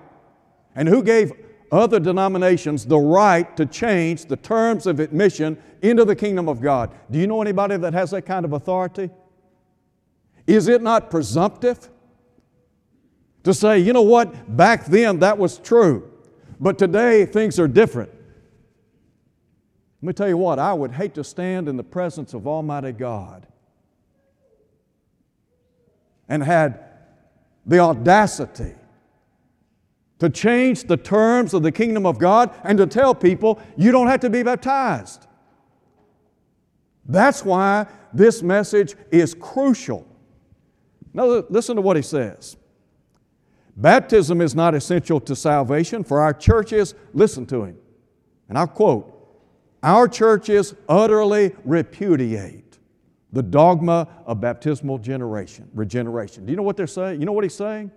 and 0.76 0.88
who 0.88 1.02
gave 1.04 1.34
other 1.72 2.00
denominations 2.00 2.86
the 2.86 3.00
right 3.00 3.58
to 3.58 3.66
change 3.66 4.26
the 4.26 4.38
terms 4.38 4.86
of 4.86 5.00
admission 5.00 5.62
into 5.82 6.06
the 6.06 6.16
kingdom 6.16 6.48
of 6.48 6.62
God? 6.62 6.92
Do 7.10 7.18
you 7.18 7.28
know 7.28 7.42
anybody 7.42 7.78
that 7.78 7.94
has 7.94 8.12
that 8.12 8.22
kind 8.22 8.46
of 8.46 8.54
authority? 8.54 9.10
Is 10.48 10.68
it 10.68 10.82
not 10.82 11.10
presumptive 11.10 11.90
to 13.44 13.54
say, 13.54 13.80
you 13.80 13.94
know 13.94 14.02
what, 14.02 14.56
back 14.56 14.86
then 14.86 15.20
that 15.20 15.38
was 15.38 15.58
true, 15.58 16.12
but 16.60 16.78
today 16.78 17.26
things 17.26 17.60
are 17.60 17.68
different? 17.68 18.12
Let 20.02 20.08
me 20.08 20.14
tell 20.14 20.28
you 20.28 20.38
what, 20.38 20.58
I 20.60 20.74
would 20.74 20.92
hate 20.92 21.14
to 21.16 21.24
stand 21.24 21.70
in 21.70 21.78
the 21.78 21.84
presence 21.84 22.34
of 22.34 22.48
Almighty 22.48 22.92
God 22.92 23.46
and 26.28 26.44
had 26.44 26.84
the 27.66 27.80
audacity 27.80 28.74
to 30.18 30.30
change 30.30 30.84
the 30.84 30.98
terms 30.98 31.54
of 31.54 31.64
the 31.64 31.72
kingdom 31.72 32.06
of 32.06 32.18
God 32.20 32.54
and 32.64 32.78
to 32.78 32.88
tell 32.88 33.14
people 33.14 33.60
you 33.76 33.92
don't 33.92 34.08
have 34.08 34.20
to 34.22 34.30
be 34.30 34.44
baptized. 34.44 35.28
That's 37.06 37.44
why 37.44 37.88
this 38.14 38.42
message 38.42 38.96
is 39.12 39.34
crucial. 39.34 40.08
Now, 41.14 41.44
listen 41.50 41.76
to 41.76 41.82
what 41.82 41.98
he 41.98 42.02
says. 42.02 42.58
Baptism 43.76 44.42
is 44.42 44.54
not 44.54 44.76
essential 44.76 45.20
to 45.22 45.36
salvation, 45.36 46.04
for 46.04 46.22
our 46.22 46.34
churches, 46.34 46.94
listen 47.14 47.46
to 47.48 47.64
him, 47.64 47.78
and 48.50 48.58
I'll 48.58 48.68
quote, 48.68 49.08
our 49.82 50.08
churches 50.08 50.76
utterly 50.88 51.56
repudiate 51.66 52.78
the 53.34 53.42
dogma 53.42 54.08
of 54.26 54.42
baptismal 54.42 54.98
generation, 54.98 55.70
regeneration. 55.74 56.46
Do 56.46 56.52
you 56.52 56.58
know 56.58 56.64
what 56.64 56.78
they're 56.78 56.86
saying? 56.86 57.20
You 57.20 57.26
know 57.26 57.32
what 57.32 57.46
he's 57.46 57.56
saying? 57.56 57.92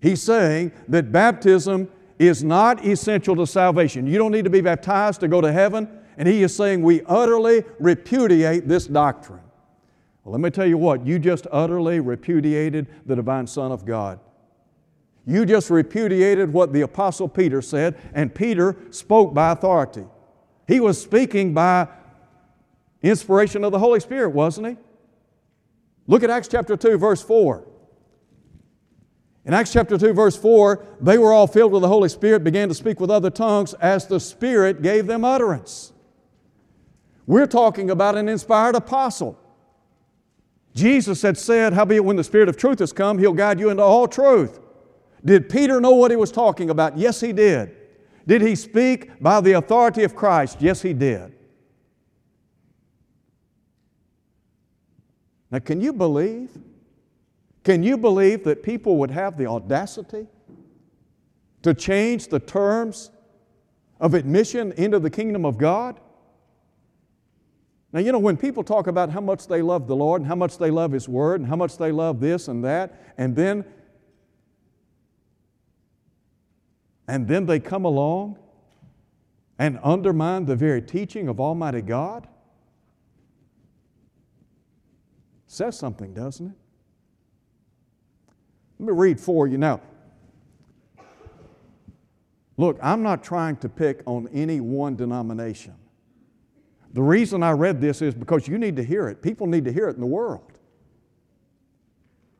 He's 0.00 0.22
saying 0.22 0.72
that 0.88 1.10
baptism 1.10 1.90
is 2.18 2.44
not 2.44 2.84
essential 2.84 3.34
to 3.36 3.46
salvation. 3.46 4.06
You 4.06 4.18
don't 4.18 4.30
need 4.30 4.44
to 4.44 4.50
be 4.50 4.60
baptized 4.60 5.20
to 5.20 5.28
go 5.28 5.40
to 5.40 5.52
heaven. 5.52 5.88
And 6.16 6.28
he 6.28 6.42
is 6.44 6.54
saying 6.54 6.82
we 6.82 7.02
utterly 7.06 7.64
repudiate 7.80 8.68
this 8.68 8.86
doctrine. 8.86 9.40
Well, 10.24 10.32
let 10.32 10.40
me 10.40 10.50
tell 10.50 10.66
you 10.66 10.78
what, 10.78 11.06
you 11.06 11.18
just 11.18 11.46
utterly 11.52 12.00
repudiated 12.00 12.86
the 13.04 13.14
divine 13.14 13.46
Son 13.46 13.70
of 13.70 13.84
God. 13.84 14.18
You 15.26 15.44
just 15.44 15.70
repudiated 15.70 16.52
what 16.52 16.72
the 16.72 16.80
Apostle 16.80 17.28
Peter 17.28 17.60
said, 17.62 17.98
and 18.14 18.34
Peter 18.34 18.76
spoke 18.90 19.34
by 19.34 19.52
authority. 19.52 20.06
He 20.66 20.80
was 20.80 21.00
speaking 21.00 21.52
by 21.52 21.88
inspiration 23.02 23.64
of 23.64 23.72
the 23.72 23.78
Holy 23.78 24.00
Spirit, 24.00 24.30
wasn't 24.30 24.68
he? 24.68 24.76
Look 26.06 26.22
at 26.22 26.30
Acts 26.30 26.48
chapter 26.48 26.76
2, 26.76 26.96
verse 26.98 27.22
4. 27.22 27.66
In 29.46 29.52
Acts 29.52 29.72
chapter 29.72 29.98
2, 29.98 30.14
verse 30.14 30.36
4, 30.36 30.84
they 31.00 31.18
were 31.18 31.32
all 31.32 31.46
filled 31.46 31.72
with 31.72 31.82
the 31.82 31.88
Holy 31.88 32.08
Spirit, 32.08 32.44
began 32.44 32.68
to 32.68 32.74
speak 32.74 32.98
with 32.98 33.10
other 33.10 33.30
tongues 33.30 33.74
as 33.74 34.06
the 34.06 34.18
Spirit 34.18 34.80
gave 34.80 35.06
them 35.06 35.22
utterance. 35.22 35.92
We're 37.26 37.46
talking 37.46 37.90
about 37.90 38.16
an 38.16 38.28
inspired 38.28 38.74
apostle. 38.74 39.38
Jesus 40.74 41.22
had 41.22 41.38
said, 41.38 41.72
Howbeit, 41.72 42.04
when 42.04 42.16
the 42.16 42.24
Spirit 42.24 42.48
of 42.48 42.56
truth 42.56 42.80
has 42.80 42.92
come, 42.92 43.18
He'll 43.18 43.32
guide 43.32 43.60
you 43.60 43.70
into 43.70 43.82
all 43.82 44.08
truth. 44.08 44.60
Did 45.24 45.48
Peter 45.48 45.80
know 45.80 45.92
what 45.92 46.10
he 46.10 46.16
was 46.16 46.30
talking 46.30 46.68
about? 46.68 46.98
Yes, 46.98 47.20
he 47.20 47.32
did. 47.32 47.74
Did 48.26 48.42
he 48.42 48.54
speak 48.54 49.20
by 49.20 49.40
the 49.40 49.52
authority 49.52 50.02
of 50.02 50.14
Christ? 50.14 50.58
Yes, 50.60 50.82
he 50.82 50.92
did. 50.92 51.32
Now, 55.50 55.60
can 55.60 55.80
you 55.80 55.92
believe? 55.92 56.50
Can 57.62 57.82
you 57.82 57.96
believe 57.96 58.44
that 58.44 58.62
people 58.62 58.96
would 58.98 59.10
have 59.10 59.38
the 59.38 59.46
audacity 59.46 60.26
to 61.62 61.72
change 61.72 62.28
the 62.28 62.40
terms 62.40 63.10
of 64.00 64.12
admission 64.12 64.72
into 64.72 64.98
the 64.98 65.08
kingdom 65.08 65.46
of 65.46 65.56
God? 65.56 66.00
Now, 67.94 68.00
you 68.00 68.10
know, 68.10 68.18
when 68.18 68.36
people 68.36 68.64
talk 68.64 68.88
about 68.88 69.10
how 69.10 69.20
much 69.20 69.46
they 69.46 69.62
love 69.62 69.86
the 69.86 69.94
Lord 69.94 70.20
and 70.20 70.26
how 70.26 70.34
much 70.34 70.58
they 70.58 70.72
love 70.72 70.90
His 70.90 71.08
Word 71.08 71.40
and 71.40 71.48
how 71.48 71.54
much 71.54 71.78
they 71.78 71.92
love 71.92 72.18
this 72.18 72.48
and 72.48 72.64
that, 72.64 73.14
and 73.16 73.36
then 73.36 73.64
and 77.06 77.28
then 77.28 77.46
they 77.46 77.60
come 77.60 77.84
along 77.84 78.36
and 79.60 79.78
undermine 79.84 80.44
the 80.44 80.56
very 80.56 80.82
teaching 80.82 81.28
of 81.28 81.38
Almighty 81.38 81.82
God? 81.82 82.26
Says 85.46 85.78
something, 85.78 86.12
doesn't 86.12 86.48
it? 86.48 86.56
Let 88.80 88.86
me 88.88 88.92
read 88.92 89.20
for 89.20 89.46
you. 89.46 89.56
Now, 89.56 89.80
look, 92.56 92.76
I'm 92.82 93.04
not 93.04 93.22
trying 93.22 93.58
to 93.58 93.68
pick 93.68 94.02
on 94.04 94.26
any 94.32 94.60
one 94.60 94.96
denomination. 94.96 95.74
The 96.94 97.02
reason 97.02 97.42
I 97.42 97.50
read 97.50 97.80
this 97.80 98.00
is 98.00 98.14
because 98.14 98.48
you 98.48 98.56
need 98.56 98.76
to 98.76 98.84
hear 98.84 99.08
it. 99.08 99.20
People 99.20 99.46
need 99.46 99.66
to 99.66 99.72
hear 99.72 99.88
it 99.88 99.94
in 99.94 100.00
the 100.00 100.06
world. 100.06 100.50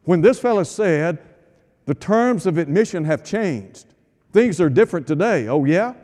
When 0.04 0.22
this 0.22 0.38
fellow 0.38 0.62
said, 0.62 1.18
the 1.86 1.94
terms 1.94 2.46
of 2.46 2.56
admission 2.56 3.04
have 3.04 3.22
changed, 3.22 3.94
Things 4.34 4.60
are 4.60 4.68
different 4.68 5.06
today. 5.06 5.46
Oh, 5.46 5.64
yeah? 5.64 5.94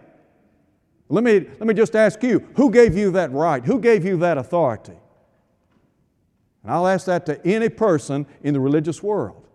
Let 1.09 1.25
me, 1.25 1.41
let 1.41 1.67
me 1.67 1.75
just 1.75 1.97
ask 1.97 2.23
you 2.23 2.49
who 2.55 2.71
gave 2.71 2.97
you 2.97 3.11
that 3.11 3.33
right? 3.33 3.63
Who 3.65 3.81
gave 3.81 4.05
you 4.05 4.17
that 4.19 4.39
authority? 4.39 4.97
And 6.63 6.73
I'll 6.73 6.87
ask 6.87 7.07
that 7.07 7.27
to 7.27 7.45
any 7.45 7.69
person 7.69 8.25
in 8.45 8.55
the 8.55 8.61
religious 8.61 9.03
world. 9.03 9.49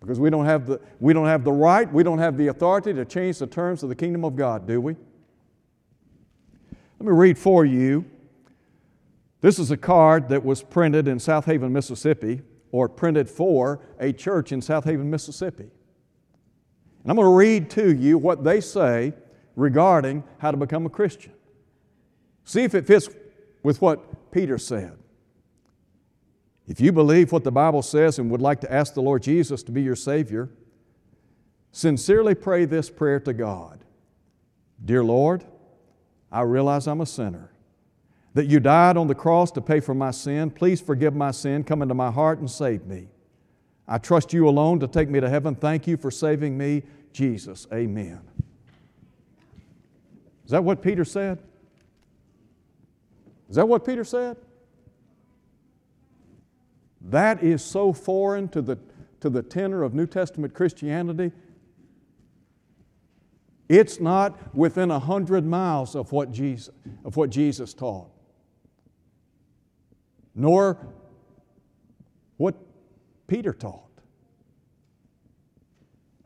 Because 0.00 0.18
we 0.18 0.30
don't, 0.30 0.46
have 0.46 0.66
the, 0.66 0.80
we 0.98 1.12
don't 1.12 1.26
have 1.26 1.44
the 1.44 1.52
right, 1.52 1.92
we 1.92 2.02
don't 2.02 2.18
have 2.18 2.38
the 2.38 2.46
authority 2.46 2.94
to 2.94 3.04
change 3.04 3.38
the 3.38 3.46
terms 3.46 3.82
of 3.82 3.90
the 3.90 3.94
kingdom 3.94 4.24
of 4.24 4.34
God, 4.34 4.66
do 4.66 4.80
we? 4.80 4.96
Let 6.98 7.06
me 7.06 7.12
read 7.12 7.38
for 7.38 7.64
you. 7.64 8.04
This 9.40 9.58
is 9.58 9.70
a 9.70 9.76
card 9.76 10.28
that 10.30 10.44
was 10.44 10.62
printed 10.62 11.08
in 11.08 11.18
Southaven, 11.18 11.70
Mississippi, 11.70 12.42
or 12.72 12.88
printed 12.88 13.28
for 13.28 13.80
a 14.00 14.12
church 14.12 14.50
in 14.52 14.60
Southaven, 14.60 15.04
Mississippi. 15.06 15.70
And 17.02 17.10
I'm 17.10 17.16
going 17.16 17.26
to 17.26 17.36
read 17.36 17.70
to 17.70 17.94
you 17.94 18.18
what 18.18 18.44
they 18.44 18.60
say 18.60 19.12
regarding 19.54 20.24
how 20.38 20.50
to 20.50 20.56
become 20.56 20.86
a 20.86 20.90
Christian. 20.90 21.32
See 22.44 22.62
if 22.62 22.74
it 22.74 22.86
fits 22.86 23.08
with 23.62 23.80
what 23.80 24.30
Peter 24.32 24.58
said. 24.58 24.98
If 26.66 26.80
you 26.80 26.92
believe 26.92 27.30
what 27.30 27.44
the 27.44 27.52
Bible 27.52 27.82
says 27.82 28.18
and 28.18 28.30
would 28.30 28.40
like 28.40 28.60
to 28.62 28.72
ask 28.72 28.94
the 28.94 29.02
Lord 29.02 29.22
Jesus 29.22 29.62
to 29.64 29.72
be 29.72 29.82
your 29.82 29.96
Savior, 29.96 30.50
sincerely 31.70 32.34
pray 32.34 32.64
this 32.64 32.90
prayer 32.90 33.20
to 33.20 33.32
God 33.32 33.84
Dear 34.84 35.04
Lord, 35.04 35.44
I 36.30 36.42
realize 36.42 36.86
I'm 36.86 37.00
a 37.00 37.06
sinner, 37.06 37.50
that 38.34 38.46
you 38.46 38.60
died 38.60 38.96
on 38.96 39.06
the 39.06 39.14
cross 39.14 39.50
to 39.52 39.60
pay 39.60 39.80
for 39.80 39.94
my 39.94 40.10
sin. 40.10 40.50
Please 40.50 40.80
forgive 40.80 41.14
my 41.14 41.30
sin, 41.30 41.64
come 41.64 41.82
into 41.82 41.94
my 41.94 42.10
heart, 42.10 42.38
and 42.38 42.50
save 42.50 42.86
me. 42.86 43.08
I 43.88 43.98
trust 43.98 44.32
you 44.32 44.48
alone 44.48 44.80
to 44.80 44.88
take 44.88 45.08
me 45.08 45.20
to 45.20 45.28
heaven. 45.28 45.54
Thank 45.54 45.86
you 45.86 45.96
for 45.96 46.10
saving 46.10 46.58
me, 46.58 46.82
Jesus. 47.12 47.66
Amen. 47.72 48.20
Is 50.44 50.50
that 50.50 50.64
what 50.64 50.82
Peter 50.82 51.04
said? 51.04 51.38
Is 53.48 53.56
that 53.56 53.66
what 53.66 53.84
Peter 53.84 54.04
said? 54.04 54.36
That 57.00 57.42
is 57.42 57.64
so 57.64 57.92
foreign 57.92 58.48
to 58.48 58.60
the, 58.60 58.78
to 59.20 59.30
the 59.30 59.42
tenor 59.42 59.84
of 59.84 59.94
New 59.94 60.06
Testament 60.06 60.54
Christianity. 60.54 61.30
It's 63.68 64.00
not 64.00 64.54
within 64.54 64.90
a 64.90 64.98
hundred 64.98 65.44
miles 65.44 65.94
of 65.96 66.12
what, 66.12 66.30
Jesus, 66.30 66.72
of 67.04 67.16
what 67.16 67.30
Jesus 67.30 67.74
taught, 67.74 68.08
nor 70.34 70.78
what 72.36 72.54
Peter 73.26 73.52
taught. 73.52 73.82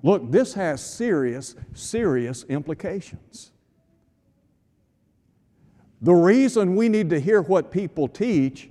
Look, 0.03 0.31
this 0.31 0.55
has 0.55 0.85
serious, 0.85 1.55
serious 1.75 2.45
implications. 2.45 3.53
The 6.01 6.15
reason 6.15 6.77
we 6.77 6.89
need 6.89 7.11
to 7.11 7.21
hear 7.21 7.43
what 7.43 7.71
people 7.71 8.09
teach 8.09 8.70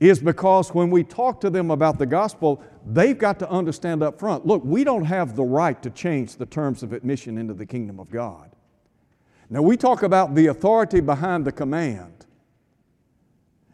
is 0.00 0.20
because 0.20 0.72
when 0.74 0.90
we 0.90 1.02
talk 1.02 1.40
to 1.40 1.50
them 1.50 1.70
about 1.70 1.98
the 1.98 2.06
gospel, 2.06 2.62
they've 2.86 3.18
got 3.18 3.38
to 3.40 3.50
understand 3.50 4.02
up 4.02 4.18
front 4.18 4.46
look, 4.46 4.64
we 4.64 4.84
don't 4.84 5.04
have 5.04 5.34
the 5.34 5.42
right 5.42 5.82
to 5.82 5.90
change 5.90 6.36
the 6.36 6.46
terms 6.46 6.82
of 6.82 6.92
admission 6.92 7.36
into 7.38 7.54
the 7.54 7.66
kingdom 7.66 7.98
of 7.98 8.10
God. 8.10 8.50
Now, 9.50 9.62
we 9.62 9.76
talk 9.76 10.02
about 10.02 10.34
the 10.34 10.46
authority 10.46 11.00
behind 11.00 11.44
the 11.44 11.52
command. 11.52 12.26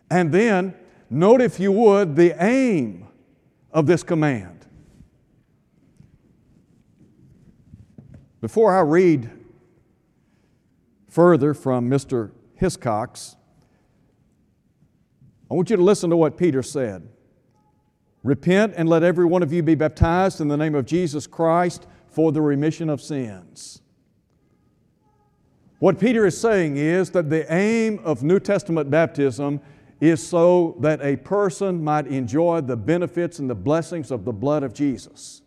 And 0.09 0.33
then, 0.33 0.75
note 1.11 1.41
if 1.41 1.59
you 1.59 1.73
would, 1.73 2.15
the 2.15 2.35
aim 2.43 3.09
of 3.73 3.87
this 3.87 4.05
command. 4.05 4.67
Before 8.41 8.77
I 8.77 8.81
read 8.83 9.31
further 11.09 11.55
from 11.55 11.91
Mr. 11.91 12.31
Hiscox, 12.61 13.35
I 15.51 15.55
want 15.55 15.71
you 15.71 15.77
to 15.77 15.83
listen 15.83 16.11
to 16.11 16.17
what 16.17 16.37
Peter 16.37 16.63
said. 16.63 17.09
Repent 18.23 18.75
and 18.77 18.89
let 18.89 19.03
every 19.03 19.27
one 19.27 19.43
of 19.43 19.53
you 19.53 19.63
be 19.63 19.75
baptized 19.75 20.41
in 20.41 20.49
the 20.49 20.57
name 20.57 20.75
of 20.75 20.87
Jesus 20.87 21.27
Christ 21.27 21.87
for 22.09 22.33
the 22.33 22.41
remission 22.41 22.89
of 22.89 23.03
sins. 23.03 23.83
What 25.79 26.01
Peter 26.01 26.25
is 26.25 26.41
saying 26.41 26.79
is 26.79 27.11
that 27.11 27.29
the 27.29 27.53
aim 27.53 28.01
of 28.05 28.23
New 28.23 28.41
Testament 28.41 28.91
baptism 28.91 29.61
is 30.01 30.27
so 30.27 30.77
that 30.81 31.03
a 31.03 31.17
person 31.17 31.85
might 31.85 32.07
enjoy 32.07 32.63
the 32.63 32.77
benefits 32.77 33.39
and 33.39 33.51
the 33.51 33.55
blessings 33.55 34.11
of 34.11 34.25
the 34.25 34.33
blood 34.33 34.63
of 34.63 34.73
Jesus. 34.73 35.43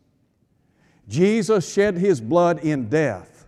Jesus 1.08 1.72
shed 1.72 1.98
His 1.98 2.22
blood 2.22 2.60
in 2.60 2.90
death. 2.90 3.48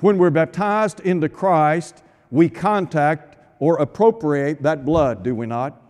When 0.00 0.18
we're 0.18 0.30
baptized 0.30 1.00
into 1.00 1.28
Christ, 1.28 2.02
we 2.30 2.48
contact 2.48 3.29
or 3.60 3.76
appropriate 3.76 4.62
that 4.62 4.84
blood, 4.84 5.22
do 5.22 5.34
we 5.34 5.46
not? 5.46 5.80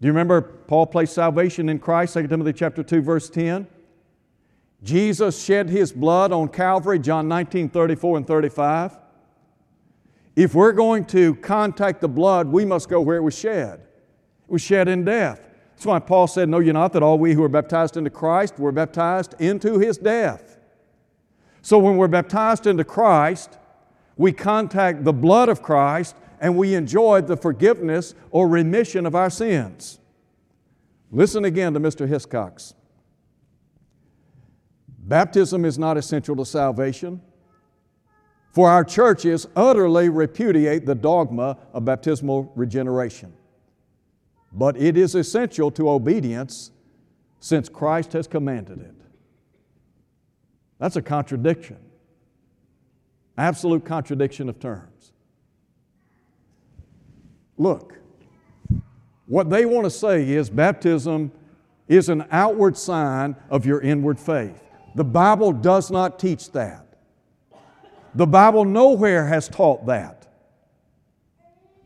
Do 0.00 0.06
you 0.06 0.12
remember 0.12 0.40
Paul 0.40 0.86
placed 0.86 1.14
salvation 1.14 1.68
in 1.68 1.78
Christ, 1.78 2.14
2 2.14 2.28
Timothy 2.28 2.52
chapter 2.52 2.82
2, 2.82 3.02
verse 3.02 3.28
10? 3.28 3.66
Jesus 4.82 5.42
shed 5.42 5.68
his 5.68 5.92
blood 5.92 6.32
on 6.32 6.48
Calvary, 6.48 6.98
John 6.98 7.28
19, 7.28 7.68
34 7.70 8.18
and 8.18 8.26
35. 8.26 8.98
If 10.36 10.54
we're 10.54 10.72
going 10.72 11.04
to 11.06 11.34
contact 11.36 12.00
the 12.00 12.08
blood, 12.08 12.46
we 12.46 12.64
must 12.64 12.88
go 12.88 13.00
where 13.00 13.16
it 13.16 13.22
was 13.22 13.38
shed. 13.38 13.80
It 13.80 14.52
was 14.52 14.62
shed 14.62 14.88
in 14.88 15.04
death. 15.04 15.40
That's 15.72 15.86
why 15.86 15.98
Paul 15.98 16.26
said, 16.26 16.48
Know 16.48 16.60
you 16.60 16.72
not 16.72 16.92
that 16.92 17.02
all 17.02 17.18
we 17.18 17.34
who 17.34 17.42
are 17.42 17.48
baptized 17.48 17.96
into 17.96 18.10
Christ 18.10 18.58
were 18.58 18.72
baptized 18.72 19.34
into 19.38 19.78
his 19.78 19.98
death. 19.98 20.58
So 21.62 21.78
when 21.78 21.96
we're 21.96 22.08
baptized 22.08 22.66
into 22.66 22.84
Christ, 22.84 23.58
we 24.20 24.32
contact 24.32 25.02
the 25.02 25.14
blood 25.14 25.48
of 25.48 25.62
Christ 25.62 26.14
and 26.42 26.54
we 26.54 26.74
enjoy 26.74 27.22
the 27.22 27.38
forgiveness 27.38 28.14
or 28.30 28.46
remission 28.46 29.06
of 29.06 29.14
our 29.14 29.30
sins. 29.30 29.98
Listen 31.10 31.46
again 31.46 31.72
to 31.72 31.80
Mr. 31.80 32.06
Hiscox. 32.06 32.74
Baptism 34.98 35.64
is 35.64 35.78
not 35.78 35.96
essential 35.96 36.36
to 36.36 36.44
salvation, 36.44 37.22
for 38.52 38.68
our 38.68 38.84
churches 38.84 39.46
utterly 39.56 40.10
repudiate 40.10 40.84
the 40.84 40.94
dogma 40.94 41.56
of 41.72 41.86
baptismal 41.86 42.52
regeneration. 42.54 43.32
But 44.52 44.76
it 44.76 44.98
is 44.98 45.14
essential 45.14 45.70
to 45.70 45.88
obedience 45.88 46.72
since 47.38 47.70
Christ 47.70 48.12
has 48.12 48.26
commanded 48.26 48.82
it. 48.82 48.94
That's 50.78 50.96
a 50.96 51.02
contradiction. 51.02 51.78
Absolute 53.40 53.86
contradiction 53.86 54.50
of 54.50 54.60
terms. 54.60 55.12
Look, 57.56 57.94
what 59.26 59.48
they 59.48 59.64
want 59.64 59.86
to 59.86 59.90
say 59.90 60.30
is 60.30 60.50
baptism 60.50 61.32
is 61.88 62.10
an 62.10 62.26
outward 62.30 62.76
sign 62.76 63.34
of 63.48 63.64
your 63.64 63.80
inward 63.80 64.20
faith. 64.20 64.62
The 64.94 65.04
Bible 65.04 65.52
does 65.52 65.90
not 65.90 66.18
teach 66.18 66.52
that. 66.52 66.84
The 68.14 68.26
Bible 68.26 68.66
nowhere 68.66 69.26
has 69.26 69.48
taught 69.48 69.86
that. 69.86 70.26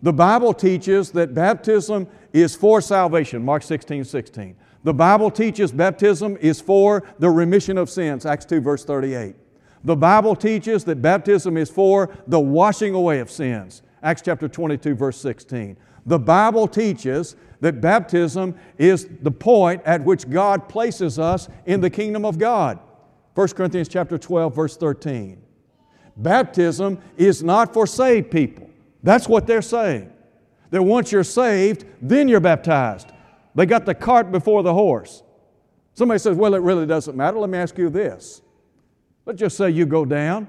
The 0.03 0.13
Bible 0.13 0.55
teaches 0.55 1.13
that 1.13 1.35
baptism 1.35 2.09
is 2.33 2.57
for 2.57 2.81
salvation, 2.81 3.45
Mark 3.45 3.63
16, 3.63 4.03
16. 4.03 4.57
The 4.83 4.93
Bible 4.93 5.31
teaches 5.31 5.71
baptism 5.71 6.37
is 6.41 6.61
for 6.61 7.05
the 7.21 7.31
remission 7.31 7.79
of 7.79 7.89
sins, 7.89 8.27
Acts 8.27 8.45
2, 8.45 8.61
verse 8.61 8.85
38. 8.85 9.37
The 9.85 9.97
Bible 9.97 10.35
teaches 10.35 10.85
that 10.85 11.03
baptism 11.03 11.57
is 11.57 11.71
for 11.71 12.17
the 12.27 12.41
washing 12.41 12.95
away 12.95 13.21
of 13.21 13.31
sins. 13.31 13.83
Acts 14.03 14.23
chapter 14.23 14.49
22, 14.49 14.95
verse 14.95 15.21
16. 15.21 15.77
The 16.07 16.19
Bible 16.19 16.67
teaches 16.67 17.37
that 17.61 17.81
baptism 17.81 18.55
is 18.79 19.09
the 19.23 19.31
point 19.31 19.83
at 19.85 20.03
which 20.03 20.29
God 20.29 20.69
places 20.69 21.19
us 21.19 21.49
in 21.67 21.81
the 21.81 21.91
kingdom 21.91 22.25
of 22.25 22.39
God. 22.39 22.79
1 23.35 23.49
Corinthians 23.49 23.89
chapter 23.89 24.17
12, 24.17 24.55
verse 24.55 24.77
13. 24.77 25.43
Baptism 26.17 26.99
is 27.17 27.43
not 27.43 27.73
for 27.73 27.87
saved 27.87 28.31
people. 28.31 28.71
That's 29.03 29.29
what 29.29 29.47
they're 29.47 29.63
saying. 29.63 30.13
That 30.71 30.83
once 30.83 31.13
you're 31.13 31.25
saved, 31.25 31.85
then 32.01 32.29
you're 32.29 32.41
baptized. 32.41 33.13
They 33.55 33.67
got 33.67 33.87
the 33.87 33.95
cart 33.95 34.33
before 34.33 34.63
the 34.63 34.73
horse. 34.73 35.23
Somebody 35.95 36.19
says, 36.19 36.37
Well, 36.37 36.55
it 36.55 36.63
really 36.63 36.87
doesn't 36.87 37.17
matter. 37.17 37.39
Let 37.39 37.51
me 37.51 37.59
ask 37.59 37.77
you 37.79 37.91
this 37.91 38.43
Let's 39.27 39.41
just 39.41 39.57
say 39.57 39.71
you 39.71 39.87
go 39.87 40.05
down 40.05 40.49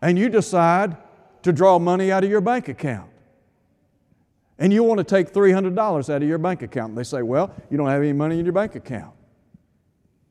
and 0.00 0.18
you 0.18 0.28
decide 0.28 0.96
to 1.42 1.52
draw 1.52 1.78
money 1.78 2.12
out 2.12 2.24
of 2.24 2.30
your 2.30 2.40
bank 2.40 2.68
account. 2.68 3.10
And 4.58 4.72
you 4.72 4.82
want 4.82 4.98
to 4.98 5.04
take 5.04 5.32
$300 5.32 5.78
out 5.78 6.22
of 6.22 6.28
your 6.28 6.38
bank 6.38 6.62
account. 6.62 6.90
And 6.90 6.98
they 6.98 7.04
say, 7.04 7.22
Well, 7.22 7.54
you 7.70 7.76
don't 7.76 7.88
have 7.88 8.02
any 8.02 8.12
money 8.12 8.38
in 8.38 8.46
your 8.46 8.52
bank 8.52 8.74
account. 8.74 9.14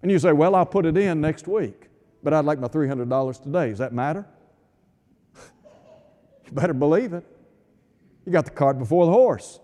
And 0.02 0.12
you 0.12 0.18
say, 0.18 0.34
Well, 0.34 0.56
I'll 0.56 0.66
put 0.66 0.86
it 0.86 0.98
in 0.98 1.22
next 1.22 1.48
week, 1.48 1.90
but 2.24 2.34
I'd 2.34 2.46
like 2.46 2.60
my 2.60 2.68
$300 2.68 3.44
today. 3.44 3.70
Does 3.70 3.78
that 3.80 3.94
matter? 3.94 4.26
you 6.46 6.52
better 6.52 6.74
believe 6.74 7.14
it. 7.14 7.24
You 8.26 8.32
got 8.32 8.46
the 8.46 8.52
cart 8.52 8.80
before 8.80 9.06
the 9.06 9.12
horse. 9.12 9.60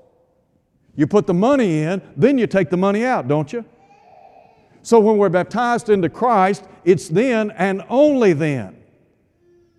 You 0.95 1.07
put 1.07 1.25
the 1.25 1.33
money 1.33 1.81
in, 1.81 2.01
then 2.15 2.37
you 2.37 2.47
take 2.47 2.69
the 2.69 2.77
money 2.77 3.03
out, 3.05 3.27
don't 3.27 3.51
you? 3.51 3.65
So 4.83 4.99
when 4.99 5.17
we're 5.17 5.29
baptized 5.29 5.89
into 5.89 6.09
Christ, 6.09 6.65
it's 6.83 7.07
then 7.07 7.51
and 7.51 7.83
only 7.89 8.33
then 8.33 8.77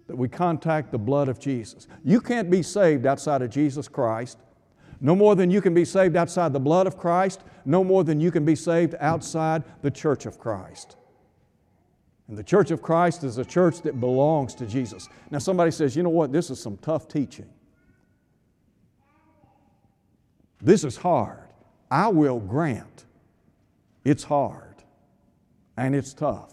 that 0.07 0.17
we 0.17 0.29
contact 0.29 0.93
the 0.93 0.99
blood 0.99 1.29
of 1.29 1.39
Jesus. 1.39 1.89
You 2.05 2.21
can't 2.21 2.51
be 2.51 2.63
saved 2.63 3.07
outside 3.07 3.43
of 3.43 3.51
Jesus 3.51 3.89
Christ, 3.89 4.39
no 5.01 5.17
more 5.17 5.35
than 5.35 5.51
you 5.51 5.61
can 5.61 5.75
be 5.75 5.85
saved 5.85 6.17
outside 6.17 6.53
the 6.53 6.61
blood 6.61 6.87
of 6.87 6.97
Christ, 6.97 7.41
no 7.65 7.83
more 7.83 8.05
than 8.05 8.21
you 8.21 8.31
can 8.31 8.45
be 8.45 8.55
saved 8.55 8.95
outside 9.01 9.65
the 9.83 9.91
church 9.91 10.27
of 10.27 10.39
Christ. 10.39 10.97
And 12.29 12.39
the 12.39 12.45
church 12.45 12.71
of 12.71 12.83
Christ 12.83 13.25
is 13.25 13.39
a 13.39 13.45
church 13.45 13.81
that 13.83 13.99
belongs 14.01 14.55
to 14.57 14.67
Jesus. 14.67 15.09
Now, 15.31 15.39
somebody 15.39 15.73
says, 15.73 15.97
you 15.97 16.05
know 16.05 16.09
what, 16.09 16.33
this 16.33 16.51
is 16.51 16.61
some 16.61 16.77
tough 16.79 17.09
teaching. 17.09 17.49
This 20.61 20.85
is 20.85 20.97
hard. 20.97 21.49
I 21.91 22.09
will 22.09 22.39
grant 22.39 23.07
it's 24.05 24.25
hard 24.25 24.62
and 25.77 25.95
it's 25.95 26.13
tough. 26.15 26.53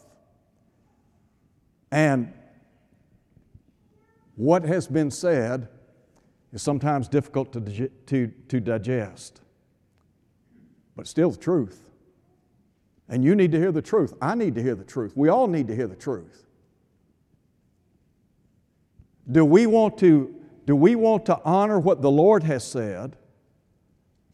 And 1.92 2.34
what 4.36 4.64
has 4.64 4.88
been 4.88 5.12
said 5.12 5.68
is 6.54 6.62
sometimes 6.62 7.08
difficult 7.08 7.52
to, 7.54 7.90
to, 8.08 8.28
to 8.48 8.60
digest, 8.60 9.42
but 10.96 11.08
still 11.08 11.32
the 11.32 11.38
truth. 11.38 11.90
And 13.08 13.24
you 13.24 13.36
need 13.36 13.52
to 13.52 13.58
hear 13.58 13.72
the 13.72 13.82
truth. 13.82 14.14
I 14.22 14.36
need 14.36 14.56
to 14.56 14.64
hear 14.64 14.76
the 14.76 14.84
truth. 14.84 15.14
We 15.16 15.30
all 15.30 15.48
need 15.48 15.68
to 15.68 15.76
hear 15.76 15.88
the 15.88 15.96
truth. 15.96 16.46
Do 19.32 19.46
we 19.46 19.66
want 19.66 19.98
to, 20.00 20.34
do 20.66 20.76
we 20.76 20.96
want 20.96 21.26
to 21.28 21.40
honor 21.44 21.80
what 21.80 22.02
the 22.02 22.12
Lord 22.12 22.44
has 22.44 22.66
said, 22.66 23.16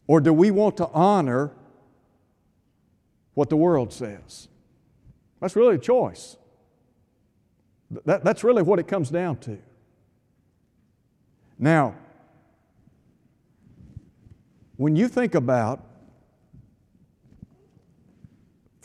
or 0.06 0.20
do 0.20 0.32
we 0.32 0.50
want 0.50 0.76
to 0.76 0.88
honor 0.88 1.52
what 3.34 3.50
the 3.50 3.56
world 3.56 3.92
says? 3.92 4.48
That's 5.40 5.56
really 5.56 5.76
a 5.76 5.78
choice. 5.78 6.36
That, 8.04 8.24
that's 8.24 8.42
really 8.42 8.62
what 8.62 8.78
it 8.78 8.88
comes 8.88 9.10
down 9.10 9.36
to. 9.38 9.58
Now, 11.58 11.94
when 14.76 14.96
you 14.96 15.08
think 15.08 15.34
about 15.34 15.86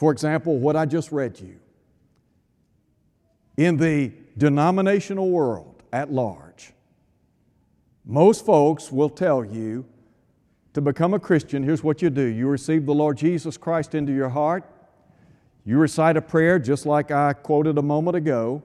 for 0.01 0.11
example, 0.11 0.57
what 0.57 0.75
I 0.75 0.87
just 0.87 1.11
read 1.11 1.35
to 1.35 1.45
you. 1.45 1.59
In 3.55 3.77
the 3.77 4.11
denominational 4.35 5.29
world 5.29 5.83
at 5.93 6.11
large, 6.11 6.73
most 8.03 8.43
folks 8.43 8.91
will 8.91 9.11
tell 9.11 9.45
you 9.45 9.85
to 10.73 10.81
become 10.81 11.13
a 11.13 11.19
Christian, 11.19 11.61
here's 11.61 11.83
what 11.83 12.01
you 12.01 12.09
do 12.09 12.23
you 12.23 12.47
receive 12.47 12.87
the 12.87 12.95
Lord 12.95 13.15
Jesus 13.15 13.57
Christ 13.57 13.93
into 13.93 14.11
your 14.11 14.29
heart, 14.29 14.63
you 15.63 15.77
recite 15.77 16.17
a 16.17 16.21
prayer 16.21 16.59
just 16.59 16.85
like 16.85 17.11
I 17.11 17.33
quoted 17.33 17.77
a 17.77 17.81
moment 17.81 18.17
ago, 18.17 18.63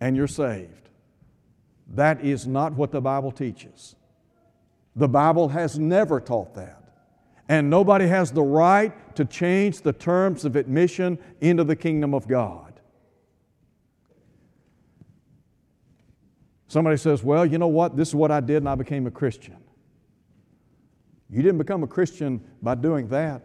and 0.00 0.16
you're 0.16 0.26
saved. 0.26 0.90
That 1.88 2.24
is 2.24 2.46
not 2.46 2.72
what 2.74 2.92
the 2.92 3.00
Bible 3.00 3.32
teaches. 3.32 3.96
The 4.96 5.08
Bible 5.08 5.48
has 5.48 5.78
never 5.78 6.20
taught 6.20 6.54
that 6.54 6.82
and 7.52 7.68
nobody 7.68 8.06
has 8.06 8.30
the 8.30 8.42
right 8.42 9.14
to 9.14 9.26
change 9.26 9.82
the 9.82 9.92
terms 9.92 10.46
of 10.46 10.56
admission 10.56 11.18
into 11.42 11.64
the 11.64 11.76
kingdom 11.76 12.14
of 12.14 12.26
God. 12.26 12.80
Somebody 16.66 16.96
says, 16.96 17.22
Well, 17.22 17.44
you 17.44 17.58
know 17.58 17.68
what? 17.68 17.94
This 17.94 18.08
is 18.08 18.14
what 18.14 18.30
I 18.30 18.40
did, 18.40 18.58
and 18.58 18.68
I 18.70 18.74
became 18.74 19.06
a 19.06 19.10
Christian. 19.10 19.58
You 21.28 21.42
didn't 21.42 21.58
become 21.58 21.82
a 21.82 21.86
Christian 21.86 22.42
by 22.62 22.74
doing 22.74 23.08
that. 23.08 23.42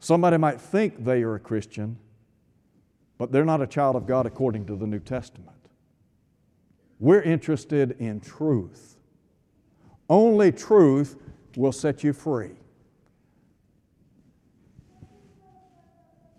Somebody 0.00 0.38
might 0.38 0.60
think 0.60 1.04
they 1.04 1.22
are 1.22 1.34
a 1.34 1.38
Christian, 1.38 1.98
but 3.18 3.30
they're 3.30 3.44
not 3.44 3.60
a 3.60 3.66
child 3.66 3.96
of 3.96 4.06
God 4.06 4.24
according 4.24 4.64
to 4.66 4.76
the 4.76 4.86
New 4.86 4.98
Testament. 4.98 5.56
We're 6.98 7.22
interested 7.22 7.96
in 7.98 8.20
truth. 8.20 8.96
Only 10.08 10.52
truth 10.52 11.16
will 11.54 11.72
set 11.72 12.02
you 12.02 12.14
free. 12.14 12.52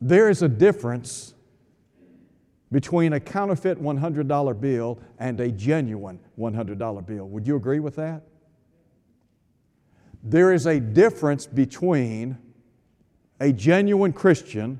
There 0.02 0.28
is 0.28 0.42
a 0.42 0.50
difference 0.50 1.36
between 2.72 3.14
a 3.14 3.20
counterfeit 3.20 3.80
$100 3.82 4.60
bill 4.60 5.00
and 5.20 5.40
a 5.40 5.52
genuine 5.52 6.20
$100 6.40 7.06
bill. 7.06 7.28
Would 7.28 7.46
you 7.46 7.56
agree 7.56 7.80
with 7.80 7.96
that? 7.98 8.24
There 10.24 10.52
is 10.52 10.66
a 10.66 10.80
difference 10.80 11.46
between 11.46 12.38
a 13.42 13.52
genuine 13.52 14.14
Christian 14.14 14.80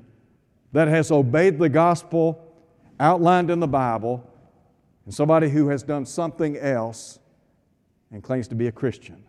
that 0.70 0.86
has 0.86 1.10
obeyed 1.10 1.58
the 1.58 1.68
gospel 1.68 2.54
outlined 3.00 3.50
in 3.50 3.58
the 3.58 3.66
Bible 3.66 4.24
and 5.04 5.12
somebody 5.12 5.50
who 5.50 5.68
has 5.68 5.82
done 5.82 6.06
something 6.06 6.56
else 6.56 7.18
and 8.12 8.22
claims 8.22 8.46
to 8.48 8.54
be 8.54 8.68
a 8.68 8.72
Christian. 8.72 9.24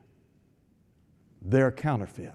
They're 1.42 1.72
counterfeit. 1.72 2.32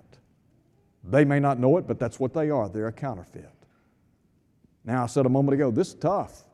They 1.05 1.25
may 1.25 1.39
not 1.39 1.61
know 1.61 1.77
it, 1.77 1.87
but 1.87 2.01
that's 2.01 2.19
what 2.19 2.35
they 2.35 2.51
are. 2.51 2.69
They're 2.69 2.89
a 2.89 2.93
counterfeit. 2.93 3.49
Now, 4.85 5.05
I 5.05 5.07
said 5.07 5.25
a 5.25 5.29
moment 5.29 5.55
ago, 5.55 5.71
this 5.71 5.89
is 5.89 5.95
tough. 5.95 6.45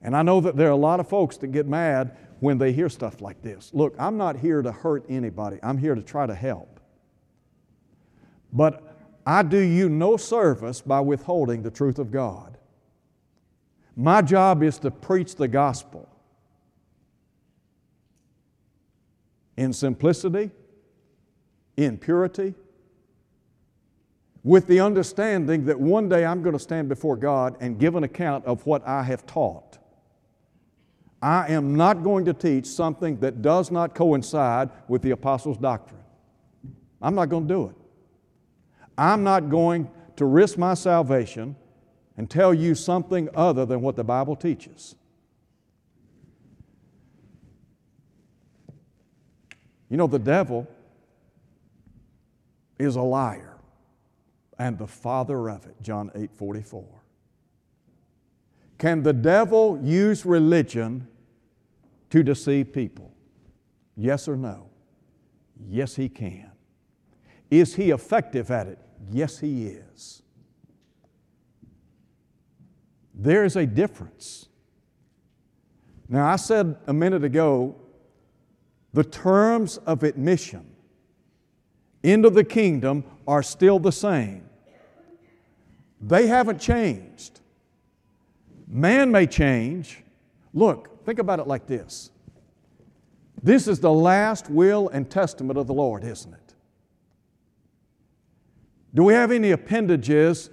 And 0.00 0.16
I 0.16 0.22
know 0.22 0.40
that 0.40 0.56
there 0.56 0.68
are 0.68 0.72
a 0.72 0.76
lot 0.76 1.00
of 1.00 1.08
folks 1.08 1.36
that 1.38 1.48
get 1.48 1.66
mad 1.66 2.16
when 2.40 2.56
they 2.56 2.72
hear 2.72 2.88
stuff 2.88 3.20
like 3.20 3.42
this. 3.42 3.70
Look, 3.74 3.94
I'm 3.98 4.16
not 4.16 4.36
here 4.36 4.62
to 4.62 4.72
hurt 4.72 5.04
anybody, 5.10 5.58
I'm 5.62 5.76
here 5.76 5.94
to 5.94 6.02
try 6.02 6.26
to 6.26 6.34
help. 6.34 6.79
But 8.52 8.96
I 9.26 9.42
do 9.42 9.58
you 9.58 9.88
no 9.88 10.16
service 10.16 10.80
by 10.80 11.00
withholding 11.00 11.62
the 11.62 11.70
truth 11.70 11.98
of 11.98 12.10
God. 12.10 12.58
My 13.96 14.22
job 14.22 14.62
is 14.62 14.78
to 14.78 14.90
preach 14.90 15.36
the 15.36 15.48
gospel. 15.48 16.10
in 19.60 19.74
simplicity, 19.74 20.50
in 21.76 21.98
purity, 21.98 22.54
with 24.42 24.66
the 24.66 24.80
understanding 24.80 25.66
that 25.66 25.78
one 25.78 26.08
day 26.08 26.24
I'm 26.24 26.42
going 26.42 26.54
to 26.54 26.58
stand 26.58 26.88
before 26.88 27.14
God 27.14 27.58
and 27.60 27.78
give 27.78 27.94
an 27.94 28.02
account 28.02 28.46
of 28.46 28.64
what 28.64 28.86
I 28.88 29.02
have 29.02 29.26
taught. 29.26 29.76
I 31.20 31.52
am 31.52 31.74
not 31.74 32.02
going 32.02 32.24
to 32.24 32.32
teach 32.32 32.64
something 32.64 33.20
that 33.20 33.42
does 33.42 33.70
not 33.70 33.94
coincide 33.94 34.70
with 34.88 35.02
the 35.02 35.10
apostles' 35.10 35.58
doctrine. 35.58 36.00
I'm 37.02 37.14
not 37.14 37.28
going 37.28 37.46
to 37.46 37.54
do 37.54 37.66
it. 37.66 37.76
I'm 39.00 39.24
not 39.24 39.48
going 39.48 39.90
to 40.16 40.26
risk 40.26 40.58
my 40.58 40.74
salvation 40.74 41.56
and 42.18 42.28
tell 42.28 42.52
you 42.52 42.74
something 42.74 43.30
other 43.34 43.64
than 43.64 43.80
what 43.80 43.96
the 43.96 44.04
Bible 44.04 44.36
teaches. 44.36 44.94
You 49.88 49.96
know, 49.96 50.06
the 50.06 50.18
devil 50.18 50.68
is 52.78 52.96
a 52.96 53.00
liar 53.00 53.56
and 54.58 54.76
the 54.76 54.86
father 54.86 55.48
of 55.48 55.64
it, 55.64 55.76
John 55.80 56.10
8 56.14 56.30
44. 56.34 56.84
Can 58.76 59.02
the 59.02 59.14
devil 59.14 59.80
use 59.82 60.26
religion 60.26 61.08
to 62.10 62.22
deceive 62.22 62.70
people? 62.70 63.14
Yes 63.96 64.28
or 64.28 64.36
no? 64.36 64.68
Yes, 65.66 65.96
he 65.96 66.10
can. 66.10 66.50
Is 67.50 67.76
he 67.76 67.92
effective 67.92 68.50
at 68.50 68.66
it? 68.66 68.78
Yes, 69.08 69.38
he 69.38 69.66
is. 69.66 70.22
There 73.14 73.44
is 73.44 73.56
a 73.56 73.66
difference. 73.66 74.48
Now, 76.08 76.26
I 76.26 76.36
said 76.36 76.76
a 76.86 76.92
minute 76.92 77.24
ago 77.24 77.76
the 78.92 79.04
terms 79.04 79.76
of 79.78 80.02
admission 80.02 80.66
into 82.02 82.30
the 82.30 82.44
kingdom 82.44 83.04
are 83.26 83.42
still 83.42 83.78
the 83.78 83.92
same. 83.92 84.48
They 86.00 86.26
haven't 86.26 86.60
changed. 86.60 87.40
Man 88.66 89.10
may 89.10 89.26
change. 89.26 90.02
Look, 90.52 91.04
think 91.04 91.18
about 91.18 91.38
it 91.38 91.46
like 91.46 91.66
this 91.66 92.10
this 93.42 93.68
is 93.68 93.80
the 93.80 93.92
last 93.92 94.50
will 94.50 94.88
and 94.90 95.08
testament 95.10 95.58
of 95.58 95.66
the 95.66 95.74
Lord, 95.74 96.04
isn't 96.04 96.32
it? 96.32 96.39
Do 98.94 99.04
we 99.04 99.14
have 99.14 99.30
any 99.30 99.52
appendages 99.52 100.50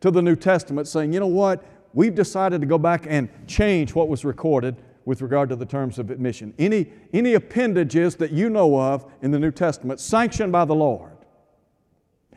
to 0.00 0.10
the 0.10 0.22
New 0.22 0.36
Testament 0.36 0.88
saying, 0.88 1.12
you 1.12 1.20
know 1.20 1.26
what, 1.26 1.64
we've 1.92 2.14
decided 2.14 2.60
to 2.60 2.66
go 2.66 2.78
back 2.78 3.06
and 3.08 3.28
change 3.46 3.94
what 3.94 4.08
was 4.08 4.24
recorded 4.24 4.76
with 5.04 5.22
regard 5.22 5.48
to 5.48 5.56
the 5.56 5.66
terms 5.66 5.98
of 5.98 6.10
admission. 6.10 6.54
Any, 6.58 6.92
any 7.12 7.34
appendages 7.34 8.16
that 8.16 8.32
you 8.32 8.50
know 8.50 8.78
of 8.78 9.10
in 9.22 9.30
the 9.30 9.38
New 9.38 9.50
Testament 9.50 9.98
sanctioned 9.98 10.52
by 10.52 10.64
the 10.64 10.74
Lord? 10.74 11.16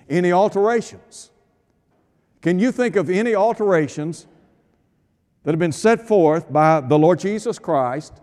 Any 0.09 0.31
alterations? 0.31 1.29
Can 2.41 2.59
you 2.59 2.71
think 2.71 2.95
of 2.95 3.09
any 3.09 3.35
alterations 3.35 4.27
that 5.43 5.51
have 5.51 5.59
been 5.59 5.71
set 5.71 6.07
forth 6.07 6.51
by 6.51 6.81
the 6.81 6.97
Lord 6.97 7.19
Jesus 7.19 7.59
Christ 7.59 8.13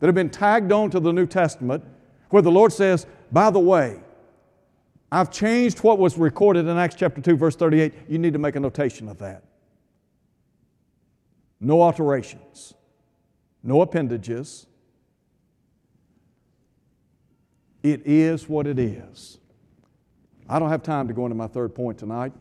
that 0.00 0.06
have 0.06 0.14
been 0.14 0.30
tagged 0.30 0.72
on 0.72 0.90
to 0.90 1.00
the 1.00 1.12
New 1.12 1.26
Testament 1.26 1.84
where 2.30 2.42
the 2.42 2.50
Lord 2.50 2.72
says, 2.72 3.06
by 3.30 3.50
the 3.50 3.60
way, 3.60 4.00
I've 5.12 5.30
changed 5.30 5.80
what 5.80 5.98
was 5.98 6.16
recorded 6.16 6.66
in 6.66 6.78
Acts 6.78 6.94
chapter 6.94 7.20
2, 7.20 7.36
verse 7.36 7.54
38. 7.54 7.92
You 8.08 8.18
need 8.18 8.32
to 8.32 8.38
make 8.38 8.56
a 8.56 8.60
notation 8.60 9.10
of 9.10 9.18
that. 9.18 9.44
No 11.60 11.82
alterations, 11.82 12.72
no 13.62 13.82
appendages. 13.82 14.66
It 17.82 18.06
is 18.06 18.48
what 18.48 18.66
it 18.66 18.78
is. 18.78 19.36
I 20.48 20.58
don't 20.58 20.70
have 20.70 20.82
time 20.82 21.08
to 21.08 21.14
go 21.14 21.26
into 21.26 21.36
my 21.36 21.46
third 21.46 21.74
point 21.74 21.98
tonight. 21.98 22.32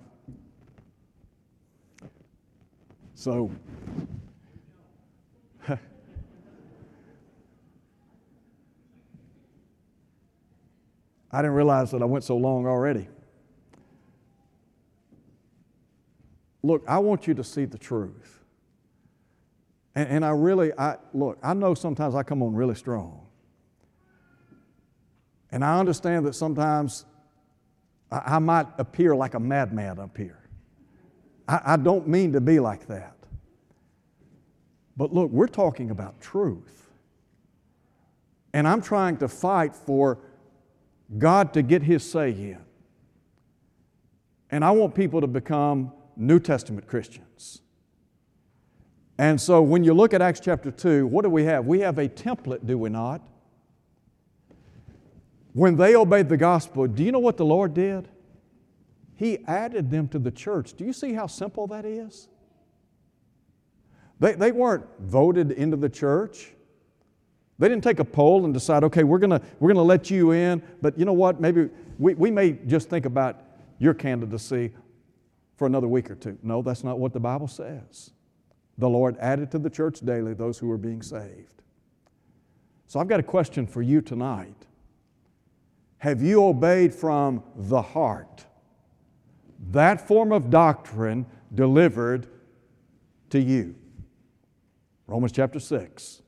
So, 3.15 3.51
I 11.31 11.41
didn't 11.41 11.55
realize 11.55 11.91
that 11.91 12.01
I 12.01 12.05
went 12.05 12.23
so 12.23 12.35
long 12.35 12.65
already. 12.65 13.07
Look, 16.63 16.83
I 16.87 16.99
want 16.99 17.27
you 17.27 17.33
to 17.35 17.43
see 17.43 17.65
the 17.65 17.77
truth. 17.77 18.39
And, 19.95 20.09
and 20.09 20.25
I 20.25 20.29
really, 20.29 20.71
I 20.77 20.97
look, 21.13 21.39
I 21.41 21.53
know 21.53 21.73
sometimes 21.73 22.15
I 22.15 22.23
come 22.23 22.43
on 22.43 22.53
really 22.53 22.75
strong. 22.75 23.27
And 25.51 25.65
I 25.65 25.79
understand 25.79 26.25
that 26.25 26.33
sometimes 26.33 27.05
I, 28.11 28.35
I 28.35 28.39
might 28.39 28.67
appear 28.77 29.15
like 29.15 29.33
a 29.33 29.39
madman 29.39 29.99
up 29.99 30.17
here. 30.17 30.39
I, 31.47 31.61
I 31.65 31.77
don't 31.77 32.07
mean 32.07 32.33
to 32.33 32.41
be 32.41 32.59
like 32.59 32.87
that. 32.87 33.15
But 34.95 35.13
look, 35.13 35.31
we're 35.31 35.47
talking 35.47 35.89
about 35.89 36.21
truth. 36.21 36.89
And 38.53 38.67
I'm 38.67 38.81
trying 38.81 39.17
to 39.17 39.27
fight 39.27 39.75
for 39.75 40.19
God 41.17 41.53
to 41.53 41.61
get 41.61 41.83
His 41.83 42.09
say 42.09 42.31
in. 42.31 42.59
And 44.49 44.65
I 44.65 44.71
want 44.71 44.95
people 44.95 45.21
to 45.21 45.27
become 45.27 45.93
New 46.15 46.39
Testament 46.39 46.87
Christians. 46.87 47.61
And 49.17 49.39
so 49.39 49.61
when 49.61 49.83
you 49.83 49.93
look 49.93 50.13
at 50.13 50.21
Acts 50.21 50.39
chapter 50.39 50.71
2, 50.71 51.07
what 51.07 51.23
do 51.23 51.29
we 51.29 51.43
have? 51.45 51.65
We 51.65 51.81
have 51.81 51.97
a 51.97 52.09
template, 52.09 52.65
do 52.65 52.77
we 52.77 52.89
not? 52.89 53.21
When 55.53 55.75
they 55.75 55.95
obeyed 55.95 56.29
the 56.29 56.37
gospel, 56.37 56.87
do 56.87 57.03
you 57.03 57.11
know 57.11 57.19
what 57.19 57.37
the 57.37 57.45
Lord 57.45 57.73
did? 57.73 58.07
He 59.15 59.45
added 59.45 59.91
them 59.91 60.07
to 60.09 60.19
the 60.19 60.31
church. 60.31 60.73
Do 60.73 60.85
you 60.85 60.93
see 60.93 61.13
how 61.13 61.27
simple 61.27 61.67
that 61.67 61.85
is? 61.85 62.29
They, 64.19 64.33
they 64.33 64.51
weren't 64.51 64.85
voted 64.99 65.51
into 65.51 65.77
the 65.77 65.89
church. 65.89 66.53
They 67.61 67.69
didn't 67.69 67.83
take 67.83 67.99
a 67.99 68.05
poll 68.05 68.43
and 68.43 68.55
decide, 68.55 68.83
okay, 68.85 69.03
we're 69.03 69.19
going 69.19 69.39
we're 69.59 69.71
to 69.73 69.81
let 69.83 70.09
you 70.09 70.31
in, 70.31 70.63
but 70.81 70.97
you 70.97 71.05
know 71.05 71.13
what? 71.13 71.39
Maybe 71.39 71.69
we, 71.99 72.15
we 72.15 72.31
may 72.31 72.53
just 72.53 72.89
think 72.89 73.05
about 73.05 73.39
your 73.77 73.93
candidacy 73.93 74.71
for 75.57 75.67
another 75.67 75.87
week 75.87 76.09
or 76.09 76.15
two. 76.15 76.39
No, 76.41 76.63
that's 76.63 76.83
not 76.83 76.97
what 76.97 77.13
the 77.13 77.19
Bible 77.19 77.47
says. 77.47 78.13
The 78.79 78.89
Lord 78.89 79.15
added 79.19 79.51
to 79.51 79.59
the 79.59 79.69
church 79.69 79.99
daily 79.99 80.33
those 80.33 80.57
who 80.57 80.65
were 80.69 80.79
being 80.79 81.03
saved. 81.03 81.61
So 82.87 82.99
I've 82.99 83.07
got 83.07 83.19
a 83.19 83.23
question 83.23 83.67
for 83.67 83.83
you 83.83 84.01
tonight. 84.01 84.65
Have 85.99 86.23
you 86.23 86.43
obeyed 86.43 86.95
from 86.95 87.43
the 87.55 87.83
heart 87.83 88.43
that 89.69 90.07
form 90.07 90.31
of 90.31 90.49
doctrine 90.49 91.27
delivered 91.53 92.25
to 93.29 93.39
you? 93.39 93.75
Romans 95.05 95.31
chapter 95.31 95.59
6 95.59 96.20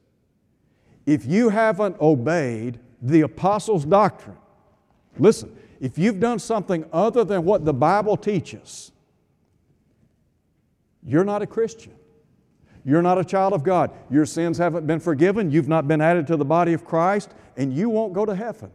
if 1.06 1.26
you 1.26 1.50
haven't 1.50 2.00
obeyed 2.00 2.80
the 3.02 3.22
apostles' 3.22 3.86
doctrine, 3.86 4.38
listen, 5.20 5.56
if 5.80 5.98
you've 5.98 6.20
done 6.20 6.40
something 6.40 6.86
other 6.94 7.24
than 7.24 7.44
what 7.44 7.66
the 7.66 7.74
Bible 7.74 8.16
teaches, 8.16 8.92
you're 11.06 11.26
not 11.26 11.42
a 11.42 11.48
Christian. 11.48 11.94
You're 12.86 13.02
not 13.02 13.18
a 13.18 13.24
child 13.24 13.54
of 13.54 13.64
God. 13.64 13.92
Your 14.10 14.26
sins 14.26 14.58
haven't 14.58 14.88
been 14.88 15.00
forgiven. 15.00 15.52
You've 15.52 15.70
not 15.70 15.88
been 15.88 16.02
added 16.02 16.28
to 16.28 16.38
the 16.38 16.46
body 16.46 16.74
of 16.74 16.84
Christ, 16.84 17.32
and 17.56 17.74
you 17.74 17.90
won't 17.90 18.14
go 18.14 18.26
to 18.26 18.36
heaven. 18.36 18.72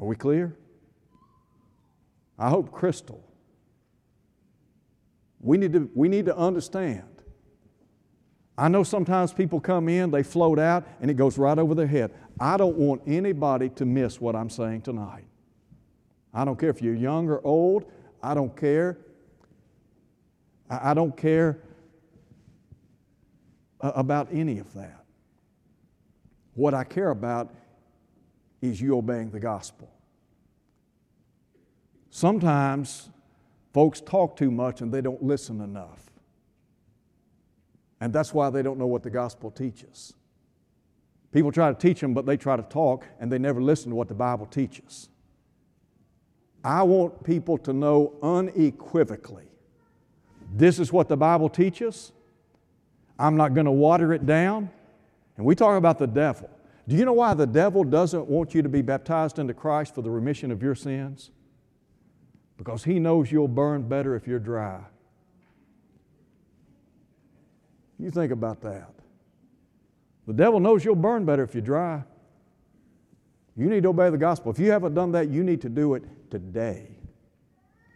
Are 0.00 0.06
we 0.06 0.16
clear? 0.16 0.54
I 2.38 2.50
hope 2.50 2.72
crystal 2.72 3.22
we 5.44 5.58
need 5.58 5.74
to, 5.74 5.90
we 5.94 6.08
need 6.08 6.24
to 6.24 6.36
understand. 6.36 7.04
I 8.56 8.68
know 8.68 8.82
sometimes 8.82 9.32
people 9.32 9.60
come 9.60 9.90
in, 9.90 10.10
they 10.10 10.22
float 10.22 10.58
out, 10.58 10.86
and 11.02 11.10
it 11.10 11.14
goes 11.14 11.36
right 11.36 11.58
over 11.58 11.74
their 11.74 11.86
head. 11.86 12.12
I 12.40 12.56
don't 12.56 12.76
want 12.76 13.02
anybody 13.06 13.68
to 13.70 13.84
miss 13.84 14.20
what 14.20 14.34
I'm 14.34 14.48
saying 14.48 14.82
tonight. 14.82 15.26
I 16.32 16.44
don't 16.44 16.58
care 16.58 16.70
if 16.70 16.80
you're 16.80 16.94
young 16.94 17.28
or 17.28 17.40
old. 17.44 17.84
I 18.22 18.32
don't 18.32 18.56
care. 18.56 18.96
I 20.70 20.94
don't 20.94 21.14
care 21.14 21.60
about 23.80 24.28
any 24.32 24.58
of 24.58 24.72
that. 24.72 25.04
What 26.54 26.72
I 26.72 26.84
care 26.84 27.10
about 27.10 27.52
is 28.62 28.80
you 28.80 28.96
obeying 28.96 29.30
the 29.30 29.40
gospel. 29.40 29.90
Sometimes 32.08 33.10
Folks 33.74 34.00
talk 34.00 34.36
too 34.36 34.50
much 34.50 34.80
and 34.80 34.90
they 34.92 35.02
don't 35.02 35.22
listen 35.22 35.60
enough. 35.60 36.00
And 38.00 38.12
that's 38.12 38.32
why 38.32 38.48
they 38.48 38.62
don't 38.62 38.78
know 38.78 38.86
what 38.86 39.02
the 39.02 39.10
gospel 39.10 39.50
teaches. 39.50 40.14
People 41.32 41.52
try 41.52 41.70
to 41.70 41.78
teach 41.78 42.00
them, 42.00 42.14
but 42.14 42.24
they 42.24 42.36
try 42.36 42.56
to 42.56 42.62
talk 42.62 43.06
and 43.20 43.30
they 43.30 43.38
never 43.38 43.60
listen 43.60 43.90
to 43.90 43.96
what 43.96 44.08
the 44.08 44.14
Bible 44.14 44.46
teaches. 44.46 45.10
I 46.64 46.82
want 46.84 47.24
people 47.24 47.58
to 47.58 47.72
know 47.74 48.14
unequivocally 48.22 49.48
this 50.54 50.78
is 50.78 50.92
what 50.92 51.08
the 51.08 51.16
Bible 51.16 51.48
teaches. 51.48 52.12
I'm 53.18 53.36
not 53.36 53.54
going 53.54 53.66
to 53.66 53.72
water 53.72 54.12
it 54.12 54.24
down. 54.24 54.70
And 55.36 55.44
we 55.44 55.54
talk 55.56 55.76
about 55.76 55.98
the 55.98 56.06
devil. 56.06 56.48
Do 56.86 56.94
you 56.94 57.04
know 57.04 57.12
why 57.12 57.34
the 57.34 57.46
devil 57.46 57.82
doesn't 57.82 58.26
want 58.26 58.54
you 58.54 58.62
to 58.62 58.68
be 58.68 58.82
baptized 58.82 59.38
into 59.38 59.52
Christ 59.52 59.94
for 59.94 60.02
the 60.02 60.10
remission 60.10 60.52
of 60.52 60.62
your 60.62 60.74
sins? 60.76 61.30
Because 62.56 62.84
He 62.84 62.98
knows 62.98 63.30
you'll 63.30 63.48
burn 63.48 63.88
better 63.88 64.14
if 64.14 64.26
you're 64.26 64.38
dry. 64.38 64.80
You 67.98 68.10
think 68.10 68.32
about 68.32 68.60
that. 68.62 68.90
The 70.26 70.32
devil 70.32 70.60
knows 70.60 70.84
you'll 70.84 70.94
burn 70.94 71.24
better 71.24 71.42
if 71.42 71.54
you're 71.54 71.62
dry. 71.62 72.02
You 73.56 73.66
need 73.66 73.82
to 73.84 73.90
obey 73.90 74.10
the 74.10 74.18
gospel. 74.18 74.50
If 74.50 74.58
you 74.58 74.70
haven't 74.70 74.94
done 74.94 75.12
that, 75.12 75.28
you 75.28 75.44
need 75.44 75.60
to 75.62 75.68
do 75.68 75.94
it 75.94 76.02
today. 76.30 76.88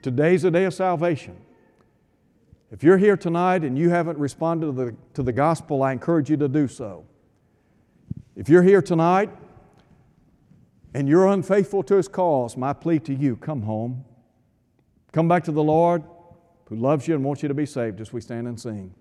Today's 0.03 0.43
the 0.43 0.51
day 0.51 0.65
of 0.65 0.75
salvation. 0.75 1.37
If 2.71 2.85
you're 2.85 2.99
here 2.99 3.17
tonight 3.17 3.63
and 3.63 3.79
you 3.79 3.89
haven't 3.89 4.19
responded 4.19 4.67
to 4.67 4.73
the, 4.73 4.97
to 5.15 5.23
the 5.23 5.33
gospel, 5.33 5.83
I 5.83 5.93
encourage 5.93 6.31
you 6.31 6.37
to 6.37 6.49
do 6.49 6.69
so. 6.69 7.07
If 8.37 8.49
you're 8.49 8.63
here 8.63 8.83
tonight 8.83 9.31
and 10.95 11.09
you're 11.09 11.27
unfaithful 11.27 11.83
to 11.85 11.97
his 11.97 12.09
cause, 12.09 12.57
my 12.57 12.73
plea 12.73 13.01
to 13.01 13.15
you 13.15 13.37
come 13.37 13.63
home. 13.63 14.05
Come 15.19 15.27
back 15.27 15.43
to 15.47 15.51
the 15.51 15.65
Lord 15.65 16.05
who 16.67 16.77
loves 16.77 17.09
you 17.09 17.17
and 17.17 17.25
wants 17.25 17.43
you 17.43 17.49
to 17.49 17.55
be 17.55 17.67
saved 17.67 18.01
as 18.01 18.13
we 18.13 18.21
stand 18.21 18.47
and 18.47 18.61
sing. 18.61 18.95